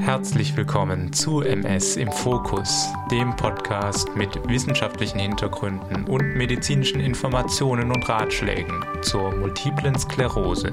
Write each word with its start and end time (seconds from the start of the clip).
Herzlich 0.00 0.56
willkommen 0.56 1.12
zu 1.12 1.42
MS 1.42 1.96
im 1.96 2.10
Fokus, 2.10 2.88
dem 3.10 3.36
Podcast 3.36 4.08
mit 4.16 4.48
wissenschaftlichen 4.48 5.18
Hintergründen 5.18 6.04
und 6.04 6.36
medizinischen 6.36 7.00
Informationen 7.00 7.92
und 7.92 8.08
Ratschlägen 8.08 8.82
zur 9.02 9.30
multiplen 9.36 9.96
Sklerose. 9.98 10.72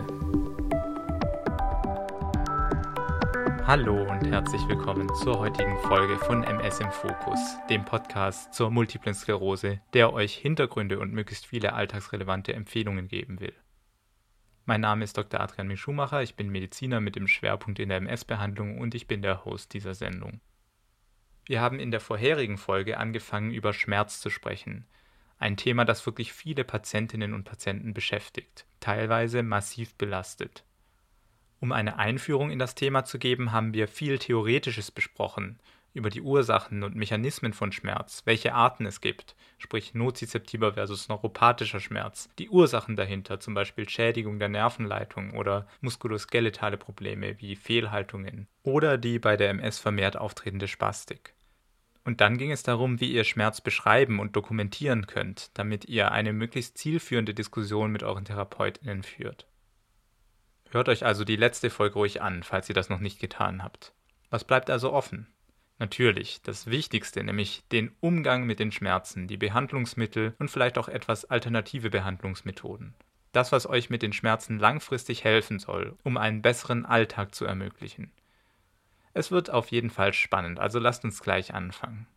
Hallo 3.66 4.02
und 4.10 4.26
herzlich 4.32 4.66
willkommen 4.70 5.10
zur 5.22 5.40
heutigen 5.40 5.78
Folge 5.80 6.18
von 6.20 6.44
MS 6.44 6.80
im 6.80 6.92
Fokus, 6.92 7.40
dem 7.70 7.84
Podcast 7.84 8.54
zur 8.54 8.72
multiplen 8.72 9.14
Sklerose, 9.14 9.82
der 9.94 10.14
euch 10.14 10.36
Hintergründe 10.36 11.00
und 11.00 11.12
möglichst 11.12 11.46
viele 11.46 11.74
alltagsrelevante 11.74 12.54
Empfehlungen 12.54 13.10
geben 13.10 13.42
will. 13.42 13.54
Mein 14.68 14.82
Name 14.82 15.06
ist 15.06 15.18
Dr. 15.18 15.40
Adrian 15.40 15.70
Mischumacher, 15.70 16.22
ich 16.22 16.36
bin 16.36 16.50
Mediziner 16.50 17.00
mit 17.00 17.16
dem 17.16 17.30
Schwerpunkt 17.30 17.80
in 17.80 17.88
der 17.88 18.00
MS-Behandlung 18.00 18.80
und 18.80 18.96
ich 18.96 19.08
bin 19.08 19.22
der 19.22 19.46
Host 19.46 19.74
dieser 19.74 19.94
Sendung. 19.94 20.42
Wir 21.46 21.62
haben 21.62 21.80
in 21.80 21.90
der 21.90 22.02
vorherigen 22.02 22.58
Folge 22.58 22.98
angefangen, 22.98 23.54
über 23.54 23.72
Schmerz 23.72 24.20
zu 24.20 24.30
sprechen. 24.30 24.86
Ein 25.40 25.56
Thema, 25.56 25.86
das 25.86 26.06
wirklich 26.06 26.34
viele 26.34 26.66
Patientinnen 26.66 27.34
und 27.34 27.46
Patienten 27.46 27.94
beschäftigt, 27.94 28.66
teilweise 28.82 29.42
massiv 29.42 29.96
belastet. 29.96 30.66
Um 31.62 31.72
eine 31.72 31.98
Einführung 31.98 32.52
in 32.52 32.60
das 32.60 32.76
Thema 32.76 33.06
zu 33.06 33.20
geben, 33.20 33.54
haben 33.54 33.74
wir 33.74 33.88
viel 33.88 34.20
Theoretisches 34.20 34.92
besprochen, 34.92 35.60
über 35.98 36.10
die 36.10 36.22
Ursachen 36.22 36.84
und 36.84 36.96
Mechanismen 36.96 37.52
von 37.52 37.72
Schmerz, 37.72 38.22
welche 38.26 38.54
Arten 38.54 38.86
es 38.86 39.02
gibt, 39.02 39.36
sprich 39.58 39.94
nozizeptiver 39.94 40.74
versus 40.74 41.10
neuropathischer 41.10 41.80
Schmerz, 41.80 42.30
die 42.40 42.50
Ursachen 42.50 42.96
dahinter, 42.96 43.40
zum 43.40 43.54
Beispiel 43.54 43.90
Schädigung 43.90 44.40
der 44.40 44.50
Nervenleitung 44.50 45.34
oder 45.34 45.68
muskuloskeletale 45.82 46.78
Probleme 46.78 47.40
wie 47.40 47.56
Fehlhaltungen 47.56 48.48
oder 48.64 48.98
die 48.98 49.20
bei 49.20 49.36
der 49.36 49.50
MS 49.50 49.80
vermehrt 49.80 50.16
auftretende 50.16 50.68
Spastik. 50.68 51.34
Und 52.06 52.22
dann 52.22 52.38
ging 52.38 52.54
es 52.54 52.64
darum, 52.64 53.02
wie 53.02 53.12
ihr 53.12 53.26
Schmerz 53.26 53.60
beschreiben 53.60 54.20
und 54.20 54.38
dokumentieren 54.38 55.08
könnt, 55.08 55.50
damit 55.58 55.86
ihr 55.86 56.14
eine 56.14 56.32
möglichst 56.32 56.78
zielführende 56.78 57.34
Diskussion 57.34 57.92
mit 57.92 58.02
euren 58.02 58.24
Therapeutinnen 58.24 59.04
führt. 59.04 59.46
Hört 60.70 60.88
euch 60.90 61.06
also 61.06 61.24
die 61.24 61.36
letzte 61.36 61.70
Folge 61.70 61.96
ruhig 61.96 62.22
an, 62.22 62.44
falls 62.44 62.70
ihr 62.70 62.76
das 62.76 62.90
noch 62.90 63.00
nicht 63.00 63.20
getan 63.20 63.64
habt. 63.64 63.94
Was 64.30 64.44
bleibt 64.44 64.70
also 64.70 64.94
offen? 64.94 65.28
Natürlich, 65.80 66.42
das 66.42 66.66
Wichtigste, 66.68 67.24
nämlich 67.24 67.64
den 67.72 67.96
Umgang 68.00 68.46
mit 68.46 68.60
den 68.60 68.72
Schmerzen, 68.72 69.28
die 69.28 69.38
Behandlungsmittel 69.38 70.36
und 70.40 70.50
vielleicht 70.50 70.78
auch 70.80 70.90
etwas 70.90 71.26
alternative 71.26 71.92
Behandlungsmethoden. 71.92 72.96
Das, 73.32 73.52
was 73.52 73.68
euch 73.68 73.92
mit 73.92 74.02
den 74.02 74.14
Schmerzen 74.14 74.58
langfristig 74.58 75.24
helfen 75.24 75.60
soll, 75.60 75.96
um 76.04 76.18
einen 76.18 76.42
besseren 76.42 76.86
Alltag 76.86 77.36
zu 77.36 77.46
ermöglichen. 77.46 78.12
Es 79.14 79.30
wird 79.30 79.52
auf 79.52 79.70
jeden 79.70 79.92
Fall 79.92 80.14
spannend, 80.14 80.60
also 80.60 80.80
lasst 80.80 81.04
uns 81.04 81.22
gleich 81.22 81.54
anfangen. 81.54 82.08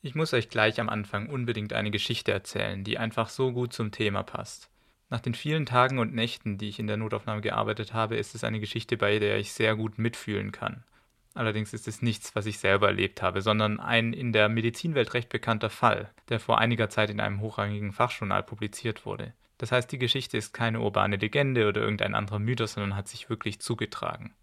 Ich 0.00 0.14
muss 0.14 0.32
euch 0.32 0.48
gleich 0.48 0.80
am 0.80 0.88
Anfang 0.88 1.28
unbedingt 1.28 1.72
eine 1.72 1.90
Geschichte 1.90 2.32
erzählen, 2.32 2.84
die 2.84 2.96
einfach 2.96 3.28
so 3.28 3.52
gut 3.52 3.72
zum 3.72 3.90
Thema 3.90 4.22
passt. 4.22 4.70
Nach 5.08 5.20
den 5.20 5.34
vielen 5.34 5.66
Tagen 5.66 5.98
und 5.98 6.14
Nächten, 6.14 6.58
die 6.58 6.68
ich 6.68 6.78
in 6.80 6.88
der 6.88 6.96
Notaufnahme 6.96 7.40
gearbeitet 7.40 7.94
habe, 7.94 8.16
ist 8.16 8.34
es 8.34 8.42
eine 8.42 8.58
Geschichte, 8.58 8.96
bei 8.96 9.18
der 9.18 9.38
ich 9.38 9.52
sehr 9.52 9.76
gut 9.76 9.98
mitfühlen 9.98 10.50
kann. 10.50 10.82
Allerdings 11.34 11.74
ist 11.74 11.86
es 11.86 12.02
nichts, 12.02 12.34
was 12.34 12.46
ich 12.46 12.58
selber 12.58 12.88
erlebt 12.88 13.22
habe, 13.22 13.42
sondern 13.42 13.78
ein 13.78 14.12
in 14.12 14.32
der 14.32 14.48
Medizinwelt 14.48 15.14
recht 15.14 15.28
bekannter 15.28 15.70
Fall, 15.70 16.10
der 16.28 16.40
vor 16.40 16.58
einiger 16.58 16.88
Zeit 16.88 17.10
in 17.10 17.20
einem 17.20 17.40
hochrangigen 17.40 17.92
Fachjournal 17.92 18.42
publiziert 18.42 19.04
wurde. 19.04 19.32
Das 19.58 19.70
heißt, 19.70 19.92
die 19.92 19.98
Geschichte 19.98 20.36
ist 20.38 20.52
keine 20.52 20.80
urbane 20.80 21.16
Legende 21.16 21.68
oder 21.68 21.82
irgendein 21.82 22.14
anderer 22.14 22.38
Mythos, 22.38 22.72
sondern 22.72 22.96
hat 22.96 23.08
sich 23.08 23.30
wirklich 23.30 23.60
zugetragen. 23.60 24.34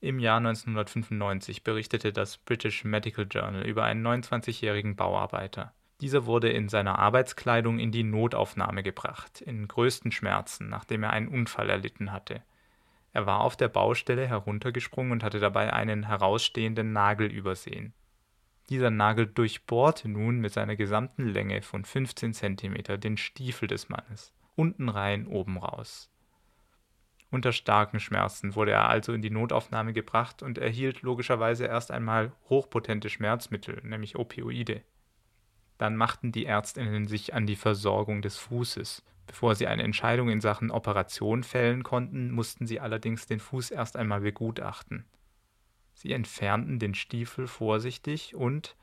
Im 0.00 0.20
Jahr 0.20 0.36
1995 0.36 1.64
berichtete 1.64 2.12
das 2.12 2.36
British 2.36 2.84
Medical 2.84 3.26
Journal 3.28 3.66
über 3.66 3.84
einen 3.84 4.06
29-jährigen 4.06 4.94
Bauarbeiter. 4.94 5.72
Dieser 6.00 6.26
wurde 6.26 6.48
in 6.48 6.68
seiner 6.68 6.98
Arbeitskleidung 6.98 7.80
in 7.80 7.90
die 7.90 8.04
Notaufnahme 8.04 8.82
gebracht, 8.82 9.40
in 9.40 9.66
größten 9.66 10.12
Schmerzen, 10.12 10.68
nachdem 10.68 11.02
er 11.02 11.10
einen 11.10 11.28
Unfall 11.28 11.68
erlitten 11.70 12.12
hatte. 12.12 12.42
Er 13.12 13.26
war 13.26 13.40
auf 13.40 13.56
der 13.56 13.68
Baustelle 13.68 14.28
heruntergesprungen 14.28 15.12
und 15.12 15.24
hatte 15.24 15.40
dabei 15.40 15.72
einen 15.72 16.06
herausstehenden 16.06 16.92
Nagel 16.92 17.32
übersehen. 17.32 17.94
Dieser 18.68 18.90
Nagel 18.90 19.26
durchbohrte 19.26 20.08
nun 20.08 20.38
mit 20.40 20.52
seiner 20.52 20.76
gesamten 20.76 21.26
Länge 21.26 21.62
von 21.62 21.84
15 21.84 22.34
cm 22.34 23.00
den 23.00 23.16
Stiefel 23.16 23.66
des 23.66 23.88
Mannes, 23.88 24.32
unten 24.56 24.88
rein, 24.88 25.26
oben 25.26 25.56
raus. 25.56 26.10
Unter 27.30 27.52
starken 27.52 27.98
Schmerzen 27.98 28.54
wurde 28.54 28.72
er 28.72 28.88
also 28.88 29.12
in 29.12 29.22
die 29.22 29.30
Notaufnahme 29.30 29.92
gebracht 29.92 30.42
und 30.42 30.58
erhielt 30.58 31.02
logischerweise 31.02 31.66
erst 31.66 31.90
einmal 31.90 32.32
hochpotente 32.48 33.10
Schmerzmittel, 33.10 33.80
nämlich 33.84 34.16
Opioide. 34.16 34.82
Dann 35.78 35.96
machten 35.96 36.32
die 36.32 36.44
Ärztinnen 36.44 37.06
sich 37.06 37.34
an 37.34 37.46
die 37.46 37.56
Versorgung 37.56 38.20
des 38.20 38.36
Fußes. 38.36 39.04
Bevor 39.26 39.54
sie 39.54 39.66
eine 39.66 39.82
Entscheidung 39.82 40.28
in 40.28 40.40
Sachen 40.40 40.70
Operation 40.70 41.44
fällen 41.44 41.82
konnten, 41.82 42.30
mussten 42.30 42.66
sie 42.66 42.80
allerdings 42.80 43.26
den 43.26 43.40
Fuß 43.40 43.70
erst 43.70 43.96
einmal 43.96 44.20
begutachten. 44.22 45.04
Sie 45.94 46.12
entfernten 46.12 46.78
den 46.78 46.94
Stiefel 46.94 47.46
vorsichtig 47.46 48.34
und 48.34 48.76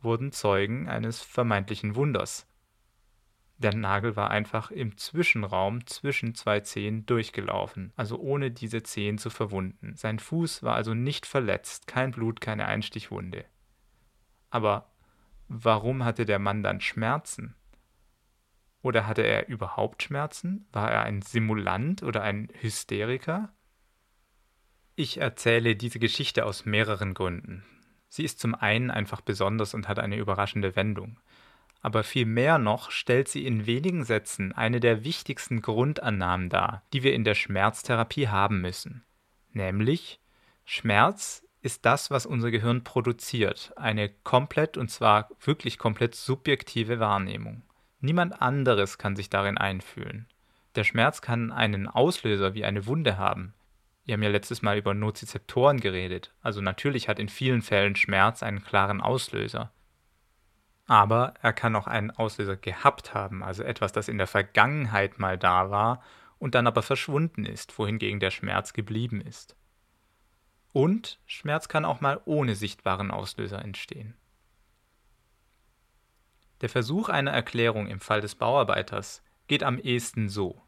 wurden 0.00 0.32
Zeugen 0.32 0.88
eines 0.88 1.22
vermeintlichen 1.22 1.94
Wunders. 1.94 2.46
Der 3.58 3.74
Nagel 3.74 4.16
war 4.16 4.30
einfach 4.30 4.72
im 4.72 4.96
Zwischenraum 4.96 5.86
zwischen 5.86 6.34
zwei 6.34 6.60
Zehen 6.60 7.06
durchgelaufen, 7.06 7.92
also 7.94 8.18
ohne 8.18 8.50
diese 8.50 8.82
Zehen 8.82 9.18
zu 9.18 9.30
verwunden. 9.30 9.94
Sein 9.94 10.18
Fuß 10.18 10.64
war 10.64 10.74
also 10.74 10.94
nicht 10.94 11.26
verletzt, 11.26 11.86
kein 11.86 12.10
Blut, 12.10 12.40
keine 12.40 12.66
Einstichwunde. 12.66 13.44
Aber 14.50 14.91
warum 15.52 16.04
hatte 16.04 16.24
der 16.24 16.38
Mann 16.38 16.62
dann 16.62 16.80
Schmerzen? 16.80 17.54
Oder 18.80 19.06
hatte 19.06 19.22
er 19.22 19.48
überhaupt 19.48 20.02
Schmerzen? 20.02 20.66
War 20.72 20.90
er 20.90 21.02
ein 21.02 21.22
Simulant 21.22 22.02
oder 22.02 22.22
ein 22.22 22.48
Hysteriker? 22.60 23.52
Ich 24.96 25.18
erzähle 25.18 25.76
diese 25.76 25.98
Geschichte 25.98 26.44
aus 26.44 26.64
mehreren 26.64 27.14
Gründen. 27.14 27.64
Sie 28.08 28.24
ist 28.24 28.40
zum 28.40 28.54
einen 28.54 28.90
einfach 28.90 29.20
besonders 29.20 29.74
und 29.74 29.88
hat 29.88 29.98
eine 29.98 30.16
überraschende 30.16 30.74
Wendung. 30.74 31.18
Aber 31.80 32.02
viel 32.02 32.26
mehr 32.26 32.58
noch 32.58 32.90
stellt 32.90 33.28
sie 33.28 33.46
in 33.46 33.66
wenigen 33.66 34.04
Sätzen 34.04 34.52
eine 34.52 34.80
der 34.80 35.04
wichtigsten 35.04 35.62
Grundannahmen 35.62 36.48
dar, 36.48 36.82
die 36.92 37.02
wir 37.02 37.14
in 37.14 37.24
der 37.24 37.34
Schmerztherapie 37.34 38.28
haben 38.28 38.60
müssen. 38.60 39.04
Nämlich, 39.52 40.20
Schmerz 40.64 41.44
ist 41.62 41.86
das, 41.86 42.10
was 42.10 42.26
unser 42.26 42.50
Gehirn 42.50 42.84
produziert, 42.84 43.72
eine 43.76 44.08
komplett 44.08 44.76
und 44.76 44.90
zwar 44.90 45.28
wirklich 45.40 45.78
komplett 45.78 46.14
subjektive 46.14 46.98
Wahrnehmung. 46.98 47.62
Niemand 48.00 48.42
anderes 48.42 48.98
kann 48.98 49.14
sich 49.14 49.30
darin 49.30 49.56
einfühlen. 49.56 50.26
Der 50.74 50.84
Schmerz 50.84 51.22
kann 51.22 51.52
einen 51.52 51.86
Auslöser 51.86 52.54
wie 52.54 52.64
eine 52.64 52.86
Wunde 52.86 53.16
haben. 53.16 53.54
Wir 54.04 54.14
haben 54.14 54.22
ja 54.24 54.30
letztes 54.30 54.62
Mal 54.62 54.76
über 54.76 54.92
Nozizeptoren 54.94 55.78
geredet, 55.78 56.34
also 56.42 56.60
natürlich 56.60 57.08
hat 57.08 57.20
in 57.20 57.28
vielen 57.28 57.62
Fällen 57.62 57.94
Schmerz 57.94 58.42
einen 58.42 58.64
klaren 58.64 59.00
Auslöser. 59.00 59.70
Aber 60.88 61.34
er 61.40 61.52
kann 61.52 61.76
auch 61.76 61.86
einen 61.86 62.10
Auslöser 62.10 62.56
gehabt 62.56 63.14
haben, 63.14 63.44
also 63.44 63.62
etwas, 63.62 63.92
das 63.92 64.08
in 64.08 64.18
der 64.18 64.26
Vergangenheit 64.26 65.20
mal 65.20 65.38
da 65.38 65.70
war 65.70 66.02
und 66.40 66.56
dann 66.56 66.66
aber 66.66 66.82
verschwunden 66.82 67.44
ist, 67.44 67.78
wohingegen 67.78 68.18
der 68.18 68.32
Schmerz 68.32 68.72
geblieben 68.72 69.20
ist. 69.20 69.54
Und 70.72 71.18
Schmerz 71.26 71.68
kann 71.68 71.84
auch 71.84 72.00
mal 72.00 72.20
ohne 72.24 72.54
sichtbaren 72.54 73.10
Auslöser 73.10 73.62
entstehen. 73.62 74.14
Der 76.62 76.68
Versuch 76.68 77.08
einer 77.08 77.32
Erklärung 77.32 77.88
im 77.88 78.00
Fall 78.00 78.20
des 78.20 78.36
Bauarbeiters 78.36 79.22
geht 79.48 79.64
am 79.64 79.78
ehesten 79.78 80.28
so. 80.28 80.62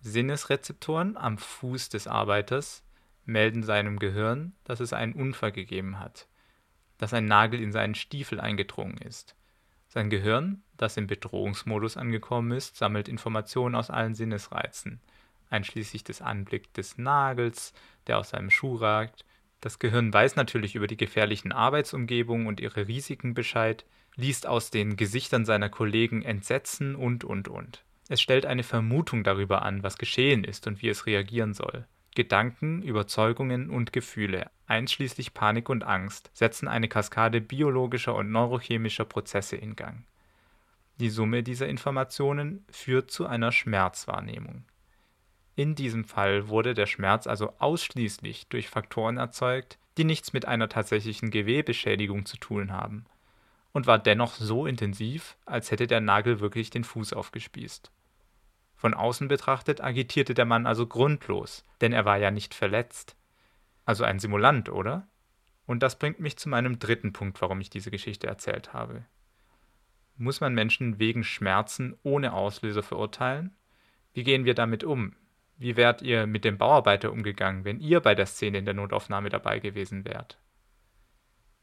Sinnesrezeptoren 0.00 1.16
am 1.16 1.38
Fuß 1.38 1.90
des 1.90 2.06
Arbeiters 2.06 2.82
melden 3.24 3.62
seinem 3.62 3.98
Gehirn, 3.98 4.54
dass 4.64 4.80
es 4.80 4.92
einen 4.92 5.12
Unfall 5.12 5.52
gegeben 5.52 5.98
hat, 6.00 6.26
dass 6.98 7.14
ein 7.14 7.26
Nagel 7.26 7.60
in 7.60 7.72
seinen 7.72 7.94
Stiefel 7.94 8.40
eingedrungen 8.40 8.98
ist. 8.98 9.36
Sein 9.88 10.10
Gehirn, 10.10 10.62
das 10.76 10.96
im 10.96 11.06
Bedrohungsmodus 11.06 11.96
angekommen 11.96 12.52
ist, 12.52 12.76
sammelt 12.76 13.08
Informationen 13.08 13.74
aus 13.74 13.90
allen 13.90 14.14
Sinnesreizen, 14.14 15.00
einschließlich 15.50 16.04
des 16.04 16.22
Anblicks 16.22 16.72
des 16.72 16.98
Nagels, 16.98 17.74
der 18.06 18.18
aus 18.18 18.30
seinem 18.30 18.50
Schuh 18.50 18.76
ragt. 18.76 19.24
Das 19.60 19.78
Gehirn 19.78 20.12
weiß 20.12 20.36
natürlich 20.36 20.74
über 20.74 20.86
die 20.86 20.96
gefährlichen 20.96 21.52
Arbeitsumgebungen 21.52 22.46
und 22.46 22.60
ihre 22.60 22.88
Risiken 22.88 23.34
Bescheid, 23.34 23.84
liest 24.16 24.46
aus 24.46 24.70
den 24.70 24.96
Gesichtern 24.96 25.44
seiner 25.44 25.68
Kollegen 25.68 26.22
Entsetzen 26.22 26.94
und, 26.94 27.24
und, 27.24 27.48
und. 27.48 27.84
Es 28.08 28.20
stellt 28.20 28.46
eine 28.46 28.62
Vermutung 28.62 29.22
darüber 29.22 29.62
an, 29.62 29.82
was 29.82 29.98
geschehen 29.98 30.44
ist 30.44 30.66
und 30.66 30.82
wie 30.82 30.88
es 30.88 31.06
reagieren 31.06 31.54
soll. 31.54 31.86
Gedanken, 32.16 32.82
Überzeugungen 32.82 33.70
und 33.70 33.92
Gefühle, 33.92 34.50
einschließlich 34.66 35.32
Panik 35.32 35.68
und 35.68 35.84
Angst, 35.84 36.30
setzen 36.34 36.66
eine 36.66 36.88
Kaskade 36.88 37.40
biologischer 37.40 38.16
und 38.16 38.32
neurochemischer 38.32 39.04
Prozesse 39.04 39.56
in 39.56 39.76
Gang. 39.76 40.04
Die 40.98 41.08
Summe 41.08 41.42
dieser 41.42 41.68
Informationen 41.68 42.64
führt 42.70 43.10
zu 43.10 43.26
einer 43.26 43.52
Schmerzwahrnehmung. 43.52 44.64
In 45.60 45.74
diesem 45.74 46.04
Fall 46.04 46.48
wurde 46.48 46.72
der 46.72 46.86
Schmerz 46.86 47.26
also 47.26 47.52
ausschließlich 47.58 48.48
durch 48.48 48.70
Faktoren 48.70 49.18
erzeugt, 49.18 49.78
die 49.98 50.04
nichts 50.04 50.32
mit 50.32 50.48
einer 50.48 50.70
tatsächlichen 50.70 51.30
Gewebeschädigung 51.30 52.24
zu 52.24 52.38
tun 52.38 52.72
haben, 52.72 53.04
und 53.72 53.86
war 53.86 53.98
dennoch 53.98 54.36
so 54.36 54.64
intensiv, 54.64 55.36
als 55.44 55.70
hätte 55.70 55.86
der 55.86 56.00
Nagel 56.00 56.40
wirklich 56.40 56.70
den 56.70 56.82
Fuß 56.82 57.12
aufgespießt. 57.12 57.92
Von 58.74 58.94
außen 58.94 59.28
betrachtet 59.28 59.82
agitierte 59.82 60.32
der 60.32 60.46
Mann 60.46 60.66
also 60.66 60.86
grundlos, 60.86 61.62
denn 61.82 61.92
er 61.92 62.06
war 62.06 62.16
ja 62.16 62.30
nicht 62.30 62.54
verletzt. 62.54 63.14
Also 63.84 64.04
ein 64.04 64.18
Simulant, 64.18 64.70
oder? 64.70 65.08
Und 65.66 65.82
das 65.82 65.98
bringt 65.98 66.20
mich 66.20 66.38
zu 66.38 66.48
meinem 66.48 66.78
dritten 66.78 67.12
Punkt, 67.12 67.38
warum 67.42 67.60
ich 67.60 67.68
diese 67.68 67.90
Geschichte 67.90 68.26
erzählt 68.26 68.72
habe. 68.72 69.04
Muss 70.16 70.40
man 70.40 70.54
Menschen 70.54 70.98
wegen 70.98 71.22
Schmerzen 71.22 71.98
ohne 72.02 72.32
Auslöser 72.32 72.82
verurteilen? 72.82 73.54
Wie 74.14 74.24
gehen 74.24 74.46
wir 74.46 74.54
damit 74.54 74.84
um? 74.84 75.16
Wie 75.60 75.76
wärt 75.76 76.00
ihr 76.00 76.26
mit 76.26 76.46
dem 76.46 76.56
Bauarbeiter 76.56 77.12
umgegangen, 77.12 77.66
wenn 77.66 77.80
ihr 77.80 78.00
bei 78.00 78.14
der 78.14 78.24
Szene 78.24 78.56
in 78.56 78.64
der 78.64 78.72
Notaufnahme 78.72 79.28
dabei 79.28 79.58
gewesen 79.58 80.06
wärt? 80.06 80.38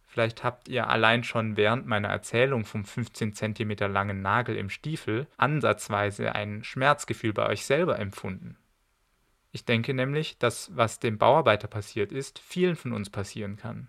Vielleicht 0.06 0.44
habt 0.44 0.68
ihr 0.68 0.88
allein 0.88 1.24
schon 1.24 1.58
während 1.58 1.88
meiner 1.88 2.10
Erzählung 2.10 2.64
vom 2.64 2.86
15 2.86 3.34
cm 3.34 3.92
langen 3.92 4.22
Nagel 4.22 4.56
im 4.56 4.70
Stiefel 4.70 5.26
ansatzweise 5.38 6.36
ein 6.36 6.64
Schmerzgefühl 6.64 7.34
bei 7.34 7.48
euch 7.48 7.66
selber 7.66 7.98
empfunden. 7.98 8.56
Ich 9.52 9.66
denke 9.66 9.96
nämlich, 9.96 10.38
dass 10.38 10.70
was 10.78 11.00
dem 11.00 11.18
Bauarbeiter 11.18 11.68
passiert 11.68 12.12
ist, 12.12 12.38
vielen 12.38 12.76
von 12.76 12.94
uns 12.94 13.10
passieren 13.10 13.56
kann. 13.58 13.88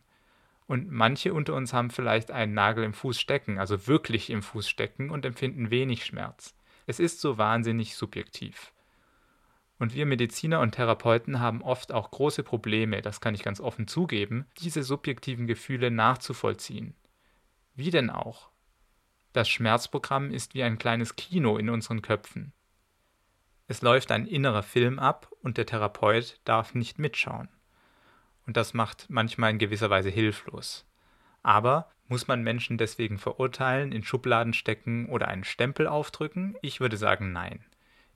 Und 0.67 0.91
manche 0.91 1.35
unter 1.35 1.53
uns 1.53 1.75
haben 1.75 1.91
vielleicht 1.91 2.31
einen 2.31 2.55
Nagel 2.55 2.85
im 2.85 2.95
Fuß 2.95 3.21
stecken, 3.21 3.59
also 3.59 3.87
wirklich 3.87 4.31
im 4.31 4.43
Fuß 4.43 4.71
stecken 4.71 5.11
und 5.11 5.27
empfinden 5.27 5.71
wenig 5.71 6.07
Schmerz. 6.07 6.55
Es 6.87 6.99
ist 6.99 7.21
so 7.21 7.37
wahnsinnig 7.37 7.95
subjektiv. 7.95 8.73
Und 9.79 9.95
wir 9.95 10.07
Mediziner 10.07 10.61
und 10.61 10.73
Therapeuten 10.73 11.39
haben 11.39 11.63
oft 11.63 11.93
auch 11.93 12.11
große 12.11 12.43
Probleme, 12.43 13.01
das 13.01 13.21
kann 13.21 13.35
ich 13.35 13.45
ganz 13.45 13.61
offen 13.61 13.87
zugeben, 13.87 14.47
diese 14.59 14.83
subjektiven 14.83 15.47
Gefühle 15.47 15.91
nachzuvollziehen. 15.91 16.95
Wie 17.75 17.91
denn 17.91 18.11
auch? 18.11 18.51
Das 19.33 19.49
Schmerzprogramm 19.49 20.33
ist 20.33 20.55
wie 20.55 20.65
ein 20.65 20.79
kleines 20.79 21.15
Kino 21.15 21.59
in 21.59 21.71
unseren 21.71 22.03
Köpfen. 22.03 22.53
Es 23.69 23.83
läuft 23.83 24.11
ein 24.11 24.27
innerer 24.27 24.63
Film 24.63 24.99
ab 24.99 25.31
und 25.43 25.59
der 25.59 25.67
Therapeut 25.67 26.41
darf 26.45 26.75
nicht 26.75 26.99
mitschauen. 26.99 27.49
Und 28.47 28.57
das 28.57 28.73
macht 28.73 29.07
manchmal 29.11 29.51
in 29.51 29.59
gewisser 29.59 29.91
Weise 29.91 30.09
hilflos. 30.09 30.87
Aber 31.43 31.91
muss 32.09 32.27
man 32.27 32.43
Menschen 32.43 32.79
deswegen 32.79 33.19
verurteilen, 33.19 33.93
in 33.93 34.03
Schubladen 34.03 34.55
stecken 34.55 35.07
oder 35.11 35.29
einen 35.29 35.45
Stempel 35.45 35.87
aufdrücken? 35.87 36.57
Ich 36.63 36.81
würde 36.81 36.97
sagen 36.97 37.33
nein. 37.33 37.63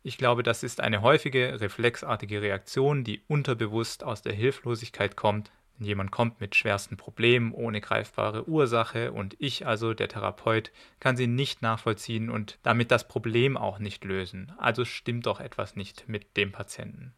Ich 0.02 0.18
glaube, 0.18 0.42
das 0.42 0.64
ist 0.64 0.80
eine 0.80 1.00
häufige, 1.02 1.60
reflexartige 1.60 2.42
Reaktion, 2.42 3.04
die 3.04 3.22
unterbewusst 3.28 4.02
aus 4.02 4.20
der 4.22 4.32
Hilflosigkeit 4.32 5.16
kommt. 5.16 5.52
Wenn 5.78 5.86
jemand 5.86 6.10
kommt 6.10 6.40
mit 6.40 6.56
schwersten 6.56 6.96
Problemen 6.96 7.52
ohne 7.52 7.80
greifbare 7.80 8.48
Ursache 8.48 9.12
und 9.12 9.36
ich, 9.38 9.66
also 9.66 9.94
der 9.94 10.08
Therapeut, 10.08 10.72
kann 10.98 11.16
sie 11.16 11.28
nicht 11.28 11.62
nachvollziehen 11.62 12.30
und 12.30 12.58
damit 12.64 12.90
das 12.90 13.06
Problem 13.06 13.56
auch 13.56 13.78
nicht 13.78 14.04
lösen. 14.04 14.52
Also 14.58 14.84
stimmt 14.84 15.26
doch 15.26 15.40
etwas 15.40 15.76
nicht 15.76 16.08
mit 16.08 16.36
dem 16.36 16.50
Patienten. 16.50 17.14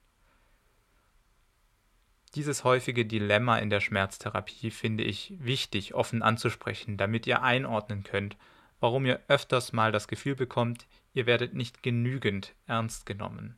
Dieses 2.34 2.64
häufige 2.64 3.06
Dilemma 3.06 3.58
in 3.58 3.70
der 3.70 3.80
Schmerztherapie 3.80 4.70
finde 4.70 5.04
ich 5.04 5.34
wichtig, 5.38 5.94
offen 5.94 6.22
anzusprechen, 6.22 6.96
damit 6.96 7.26
ihr 7.26 7.42
einordnen 7.42 8.02
könnt, 8.02 8.36
warum 8.80 9.06
ihr 9.06 9.20
öfters 9.28 9.72
mal 9.72 9.92
das 9.92 10.08
Gefühl 10.08 10.34
bekommt, 10.34 10.86
ihr 11.14 11.26
werdet 11.26 11.54
nicht 11.54 11.82
genügend 11.82 12.54
ernst 12.66 13.06
genommen. 13.06 13.56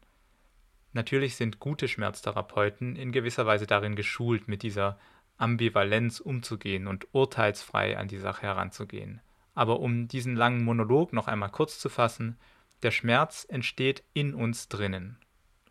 Natürlich 0.92 1.36
sind 1.36 1.58
gute 1.58 1.88
Schmerztherapeuten 1.88 2.96
in 2.96 3.12
gewisser 3.12 3.44
Weise 3.44 3.66
darin 3.66 3.96
geschult, 3.96 4.48
mit 4.48 4.62
dieser 4.62 4.98
Ambivalenz 5.36 6.20
umzugehen 6.20 6.86
und 6.86 7.08
urteilsfrei 7.12 7.98
an 7.98 8.08
die 8.08 8.18
Sache 8.18 8.42
heranzugehen. 8.42 9.20
Aber 9.54 9.80
um 9.80 10.08
diesen 10.08 10.36
langen 10.36 10.64
Monolog 10.64 11.12
noch 11.12 11.28
einmal 11.28 11.50
kurz 11.50 11.78
zu 11.78 11.88
fassen, 11.88 12.38
der 12.82 12.90
Schmerz 12.90 13.46
entsteht 13.48 14.04
in 14.12 14.34
uns 14.34 14.68
drinnen. 14.68 15.18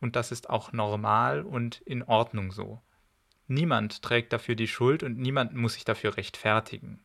Und 0.01 0.15
das 0.15 0.31
ist 0.31 0.49
auch 0.49 0.73
normal 0.73 1.41
und 1.41 1.81
in 1.81 2.03
Ordnung 2.03 2.51
so. 2.51 2.81
Niemand 3.47 4.01
trägt 4.01 4.33
dafür 4.33 4.55
die 4.55 4.67
Schuld 4.67 5.03
und 5.03 5.17
niemand 5.17 5.53
muss 5.53 5.75
sich 5.75 5.85
dafür 5.85 6.17
rechtfertigen. 6.17 6.99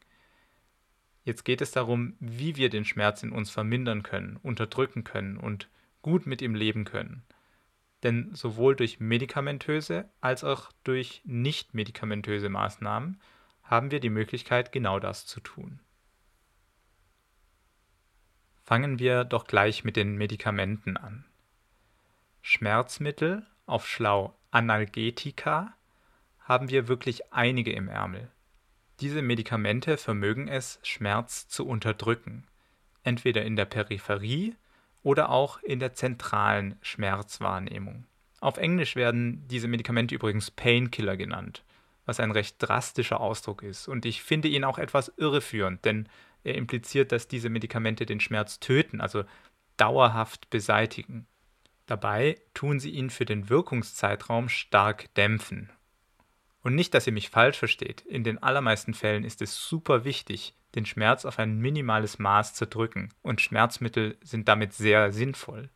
Jetzt 1.25 1.45
geht 1.45 1.61
es 1.61 1.71
darum, 1.71 2.15
wie 2.19 2.57
wir 2.57 2.71
den 2.71 2.85
Schmerz 2.85 3.23
in 3.23 3.33
uns 3.33 3.51
vermindern 3.51 4.03
können, 4.03 4.37
unterdrücken 4.43 5.05
können 5.05 5.37
und 5.37 5.69
gut 6.03 6.27
mit 6.27 6.43
ihm 6.43 6.55
leben 6.55 6.85
können. 6.85 7.23
Denn 8.03 8.35
sowohl 8.35 8.75
durch 8.75 9.01
medikamentöse 9.01 10.09
als 10.21 10.45
auch 10.45 10.73
durch 10.85 11.21
nicht 11.25 11.75
medikamentöse 11.75 12.49
Maßnahmen 12.49 13.21
haben 13.63 13.91
wir 13.91 14.01
die 14.01 14.11
Möglichkeit, 14.11 14.73
genau 14.73 14.99
das 14.99 15.27
zu 15.27 15.41
tun. 15.41 15.81
Fangen 18.65 18.99
wir 18.99 19.25
doch 19.25 19.47
gleich 19.47 19.85
mit 19.85 19.97
den 19.97 20.17
Medikamenten 20.17 20.97
an. 20.97 21.25
Schmerzmittel, 22.41 23.47
auf 23.67 23.87
schlau 23.87 24.35
Analgetika, 24.51 25.75
haben 26.41 26.71
wir 26.71 26.89
wirklich 26.89 27.33
einige 27.33 27.73
im 27.73 27.89
Ärmel. 27.89 28.31
Diese 29.01 29.23
Medikamente 29.23 29.97
vermögen 29.97 30.47
es, 30.47 30.79
Schmerz 30.83 31.49
zu 31.49 31.67
unterdrücken, 31.67 32.45
entweder 33.03 33.43
in 33.43 33.57
der 33.57 33.65
Peripherie 33.65 34.57
oder 35.03 35.31
auch 35.31 35.63
in 35.63 35.81
der 35.81 35.95
zentralen 35.95 36.77
Schmerzwahrnehmung. 36.83 38.05
Auf 38.41 38.59
Englisch 38.59 38.97
werden 38.97 39.49
diese 39.49 39.69
Medikamente 39.69 40.15
übrigens 40.15 40.51
Painkiller 40.51 41.17
genannt, 41.17 41.65
was 42.05 42.21
ein 42.21 42.31
recht 42.31 42.57
drastischer 42.59 43.21
Ausdruck 43.21 43.63
ist, 43.63 43.89
und 43.89 44.05
ich 44.05 44.23
finde 44.23 44.49
ihn 44.49 44.65
auch 44.65 44.79
etwas 44.79 45.11
irreführend, 45.17 45.83
denn 45.87 46.07
er 46.45 46.57
impliziert, 46.57 47.11
dass 47.11 47.27
diese 47.27 47.49
Medikamente 47.49 48.05
den 48.05 48.21
Schmerz 48.21 48.61
töten, 48.61 49.01
also 49.01 49.25
dauerhaft 49.79 50.51
beseitigen. 50.51 51.27
Dabei 51.87 52.39
tun 52.53 52.79
sie 52.81 52.91
ihn 52.91 53.09
für 53.09 53.25
den 53.25 53.49
Wirkungszeitraum 53.49 54.51
stark 54.51 55.13
dämpfen 55.15 55.71
und 56.63 56.75
nicht, 56.75 56.95
dass 56.95 57.07
ihr 57.07 57.13
mich 57.13 57.31
falsch 57.31 57.59
versteht, 57.59 58.03
in 58.03 58.25
den 58.25 58.43
allermeisten 58.43 58.95
Fällen 58.95 59.25
ist 59.25 59.41
es 59.43 59.57
super 59.57 60.05
wichtig, 60.05 60.55
den 60.75 60.87
Schmerz 60.87 61.25
auf 61.25 61.39
ein 61.39 61.59
minimales 61.59 62.19
Maß 62.19 62.55
zu 62.55 62.67
drücken, 62.67 63.09
und 63.23 63.41
Schmerzmittel 63.41 64.17
sind 64.23 64.49
damit 64.49 64.73
sehr 64.73 65.13
sinnvoll. 65.13 65.71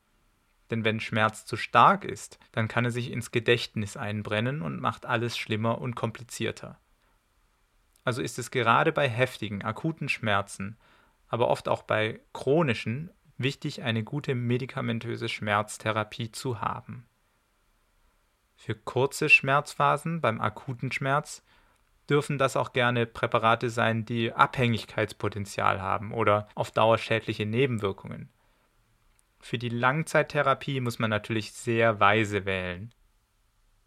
Denn 0.70 0.84
wenn 0.84 1.00
Schmerz 1.00 1.46
zu 1.46 1.56
stark 1.56 2.04
ist, 2.04 2.38
dann 2.52 2.68
kann 2.68 2.84
er 2.84 2.90
sich 2.90 3.10
ins 3.10 3.30
Gedächtnis 3.30 3.96
einbrennen 3.96 4.62
und 4.62 4.80
macht 4.80 5.06
alles 5.06 5.36
schlimmer 5.36 5.80
und 5.80 5.94
komplizierter. 5.94 6.78
Also 8.04 8.22
ist 8.22 8.38
es 8.38 8.50
gerade 8.50 8.92
bei 8.92 9.08
heftigen, 9.08 9.62
akuten 9.62 10.08
Schmerzen, 10.08 10.76
aber 11.28 11.48
oft 11.48 11.68
auch 11.68 11.82
bei 11.82 12.20
chronischen, 12.32 13.10
wichtig, 13.38 13.82
eine 13.82 14.04
gute 14.04 14.34
medikamentöse 14.34 15.28
Schmerztherapie 15.28 16.30
zu 16.30 16.60
haben. 16.60 17.06
Für 18.56 18.74
kurze 18.74 19.28
Schmerzphasen 19.28 20.20
beim 20.20 20.40
akuten 20.40 20.92
Schmerz 20.92 21.42
dürfen 22.08 22.38
das 22.38 22.56
auch 22.56 22.72
gerne 22.72 23.06
Präparate 23.06 23.70
sein, 23.70 24.04
die 24.04 24.32
Abhängigkeitspotenzial 24.32 25.80
haben 25.80 26.12
oder 26.12 26.48
auf 26.54 26.70
Dauer 26.70 26.98
schädliche 26.98 27.46
Nebenwirkungen. 27.46 28.28
Für 29.40 29.58
die 29.58 29.68
Langzeittherapie 29.68 30.80
muss 30.80 30.98
man 30.98 31.10
natürlich 31.10 31.52
sehr 31.52 32.00
weise 32.00 32.46
wählen. 32.46 32.94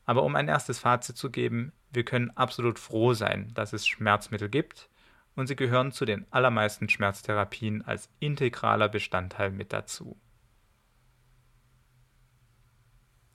Aber 0.05 0.23
um 0.23 0.35
ein 0.35 0.47
erstes 0.47 0.79
Fazit 0.79 1.17
zu 1.17 1.31
geben, 1.31 1.73
wir 1.91 2.05
können 2.05 2.31
absolut 2.31 2.79
froh 2.79 3.13
sein, 3.13 3.51
dass 3.53 3.73
es 3.73 3.87
Schmerzmittel 3.87 4.49
gibt 4.49 4.89
und 5.35 5.47
sie 5.47 5.55
gehören 5.55 5.91
zu 5.91 6.05
den 6.05 6.25
allermeisten 6.31 6.89
Schmerztherapien 6.89 7.83
als 7.83 8.09
integraler 8.19 8.89
Bestandteil 8.89 9.51
mit 9.51 9.73
dazu. 9.73 10.19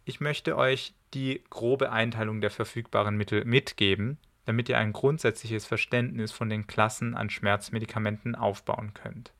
Ich 0.05 0.21
möchte 0.21 0.57
euch 0.57 0.95
die 1.15 1.43
grobe 1.49 1.93
Einteilung 1.93 2.41
der 2.41 2.51
verfügbaren 2.51 3.17
Mittel 3.17 3.45
mitgeben, 3.45 4.19
damit 4.47 4.69
ihr 4.69 4.79
ein 4.79 4.93
grundsätzliches 4.93 5.67
Verständnis 5.67 6.33
von 6.33 6.49
den 6.49 6.67
Klassen 6.67 7.15
an 7.15 7.31
Schmerzmedikamenten 7.31 8.35
aufbauen 8.35 8.95
könnt. 8.95 9.33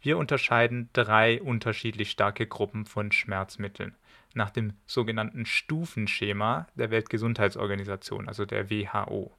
Wir 0.00 0.18
unterscheiden 0.18 0.88
drei 0.92 1.40
unterschiedlich 1.40 2.10
starke 2.10 2.46
Gruppen 2.46 2.86
von 2.86 3.12
Schmerzmitteln 3.12 3.94
nach 4.34 4.50
dem 4.50 4.72
sogenannten 4.86 5.46
Stufenschema 5.46 6.66
der 6.74 6.90
Weltgesundheitsorganisation, 6.90 8.26
also 8.26 8.46
der 8.46 8.70
WHO. 8.70 9.32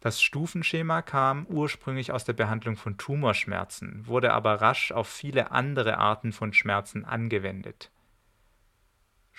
Das 0.00 0.20
Stufenschema 0.22 1.02
kam 1.02 1.46
ursprünglich 1.46 2.10
aus 2.10 2.24
der 2.24 2.32
Behandlung 2.32 2.76
von 2.76 2.96
Tumorschmerzen, 2.96 4.06
wurde 4.06 4.32
aber 4.32 4.60
rasch 4.60 4.92
auf 4.92 5.08
viele 5.08 5.50
andere 5.50 5.98
Arten 5.98 6.32
von 6.32 6.54
Schmerzen 6.54 7.04
angewendet. 7.04 7.90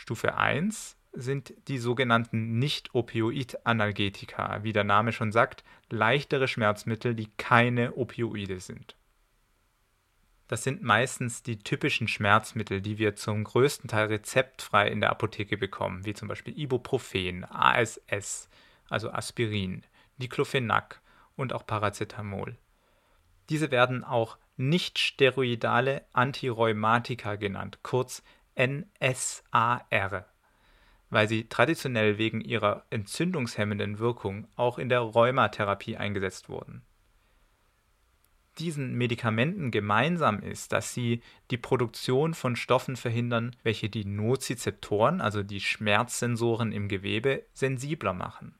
Stufe 0.02 0.36
1 0.36 0.98
sind 1.14 1.54
die 1.68 1.78
sogenannten 1.78 2.58
Nicht-Opioid-Analgetika, 2.58 4.64
wie 4.64 4.74
der 4.74 4.84
Name 4.84 5.12
schon 5.12 5.32
sagt, 5.32 5.64
leichtere 5.92 6.48
Schmerzmittel, 6.48 7.14
die 7.14 7.30
keine 7.38 7.96
Opioide 7.96 8.60
sind. 8.60 8.98
Das 10.48 10.64
sind 10.64 10.82
meistens 10.82 11.44
die 11.44 11.60
typischen 11.60 12.08
Schmerzmittel, 12.08 12.82
die 12.82 12.98
wir 12.98 13.16
zum 13.16 13.44
größten 13.44 13.90
Teil 13.90 14.08
rezeptfrei 14.08 14.88
in 14.88 15.02
der 15.02 15.12
Apotheke 15.12 15.56
bekommen, 15.56 16.04
wie 16.04 16.16
zum 16.16 16.28
Beispiel 16.28 16.58
Ibuprofen, 16.58 17.46
ASS, 17.46 18.50
also 18.90 19.12
Aspirin, 19.12 19.84
Diclofenac 20.18 21.00
und 21.36 21.54
auch 21.54 21.68
Paracetamol. 21.68 22.58
Diese 23.52 23.70
werden 23.70 24.04
auch 24.04 24.40
nicht-steroidale 24.58 26.06
Antirheumatika 26.12 27.36
genannt, 27.36 27.78
kurz 27.84 28.24
NSAR, 28.56 30.26
weil 31.10 31.28
sie 31.28 31.48
traditionell 31.50 32.18
wegen 32.18 32.42
ihrer 32.42 32.86
entzündungshemmenden 32.90 34.00
Wirkung 34.00 34.48
auch 34.56 34.78
in 34.78 34.90
der 34.90 35.00
Rheumatherapie 35.00 35.98
eingesetzt 35.98 36.50
wurden 36.50 36.84
diesen 38.62 38.94
Medikamenten 38.96 39.72
gemeinsam 39.72 40.42
ist, 40.42 40.72
dass 40.72 40.94
sie 40.94 41.22
die 41.50 41.58
Produktion 41.58 42.34
von 42.34 42.56
Stoffen 42.56 42.96
verhindern, 42.96 43.56
welche 43.64 43.90
die 43.90 44.06
Nozizeptoren, 44.06 45.22
also 45.22 45.44
die 45.44 45.62
Schmerzsensoren 45.62 46.72
im 46.72 46.88
Gewebe, 46.88 47.46
sensibler 47.54 48.14
machen. 48.14 48.56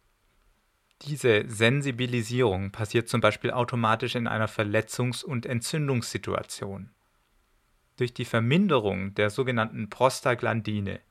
Diese 1.04 1.48
Sensibilisierung 1.48 2.72
passiert 2.72 3.10
zum 3.10 3.22
Beispiel 3.22 3.52
automatisch 3.52 4.16
in 4.16 4.28
einer 4.28 4.48
Verletzungs- 4.48 5.24
und 5.24 5.46
Entzündungssituation. 5.46 6.92
Durch 8.02 8.16
die 8.16 8.26
Verminderung 8.26 9.14
der 9.14 9.30
sogenannten 9.30 9.92
Prostaglandine, 9.92 11.02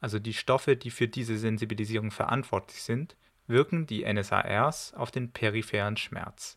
also 0.00 0.20
die 0.20 0.32
Stoffe, 0.32 0.76
die 0.76 0.92
für 0.92 1.08
diese 1.08 1.38
Sensibilisierung 1.38 2.12
verantwortlich 2.12 2.84
sind, 2.84 3.16
wirken 3.48 3.88
die 3.88 4.04
NSARs 4.04 4.94
auf 4.94 5.10
den 5.10 5.32
peripheren 5.32 5.96
Schmerz. 5.96 6.56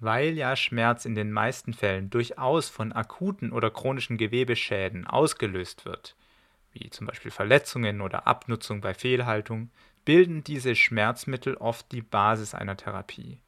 Weil 0.00 0.38
ja 0.38 0.56
Schmerz 0.56 1.04
in 1.04 1.14
den 1.14 1.32
meisten 1.32 1.74
Fällen 1.74 2.08
durchaus 2.08 2.70
von 2.70 2.92
akuten 2.92 3.52
oder 3.52 3.70
chronischen 3.70 4.16
Gewebeschäden 4.16 5.06
ausgelöst 5.06 5.84
wird, 5.84 6.16
wie 6.70 6.88
zum 6.88 7.06
Beispiel 7.06 7.30
Verletzungen 7.30 8.00
oder 8.00 8.26
Abnutzung 8.26 8.80
bei 8.80 8.94
Fehlhaltung, 8.94 9.70
bilden 10.06 10.44
diese 10.44 10.76
Schmerzmittel 10.76 11.56
oft 11.56 11.92
die 11.92 12.00
Basis 12.00 12.54
einer 12.54 12.78
Therapie. 12.78 13.38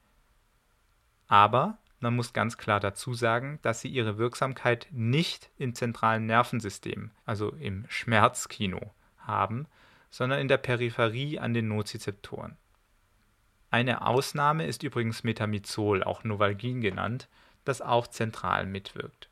Aber 1.28 1.78
man 2.04 2.16
muss 2.16 2.34
ganz 2.34 2.58
klar 2.58 2.80
dazu 2.80 3.14
sagen, 3.14 3.58
dass 3.62 3.80
sie 3.80 3.88
ihre 3.88 4.18
Wirksamkeit 4.18 4.88
nicht 4.90 5.50
im 5.56 5.74
zentralen 5.74 6.26
Nervensystem, 6.26 7.10
also 7.24 7.48
im 7.48 7.86
Schmerzkino, 7.88 8.92
haben, 9.16 9.66
sondern 10.10 10.38
in 10.38 10.48
der 10.48 10.58
Peripherie 10.58 11.38
an 11.38 11.54
den 11.54 11.68
Nozizeptoren. 11.68 12.58
Eine 13.70 14.06
Ausnahme 14.06 14.66
ist 14.66 14.82
übrigens 14.82 15.24
Metamizol, 15.24 16.04
auch 16.04 16.24
Novalgin 16.24 16.82
genannt, 16.82 17.26
das 17.64 17.80
auch 17.80 18.06
zentral 18.06 18.66
mitwirkt. 18.66 19.30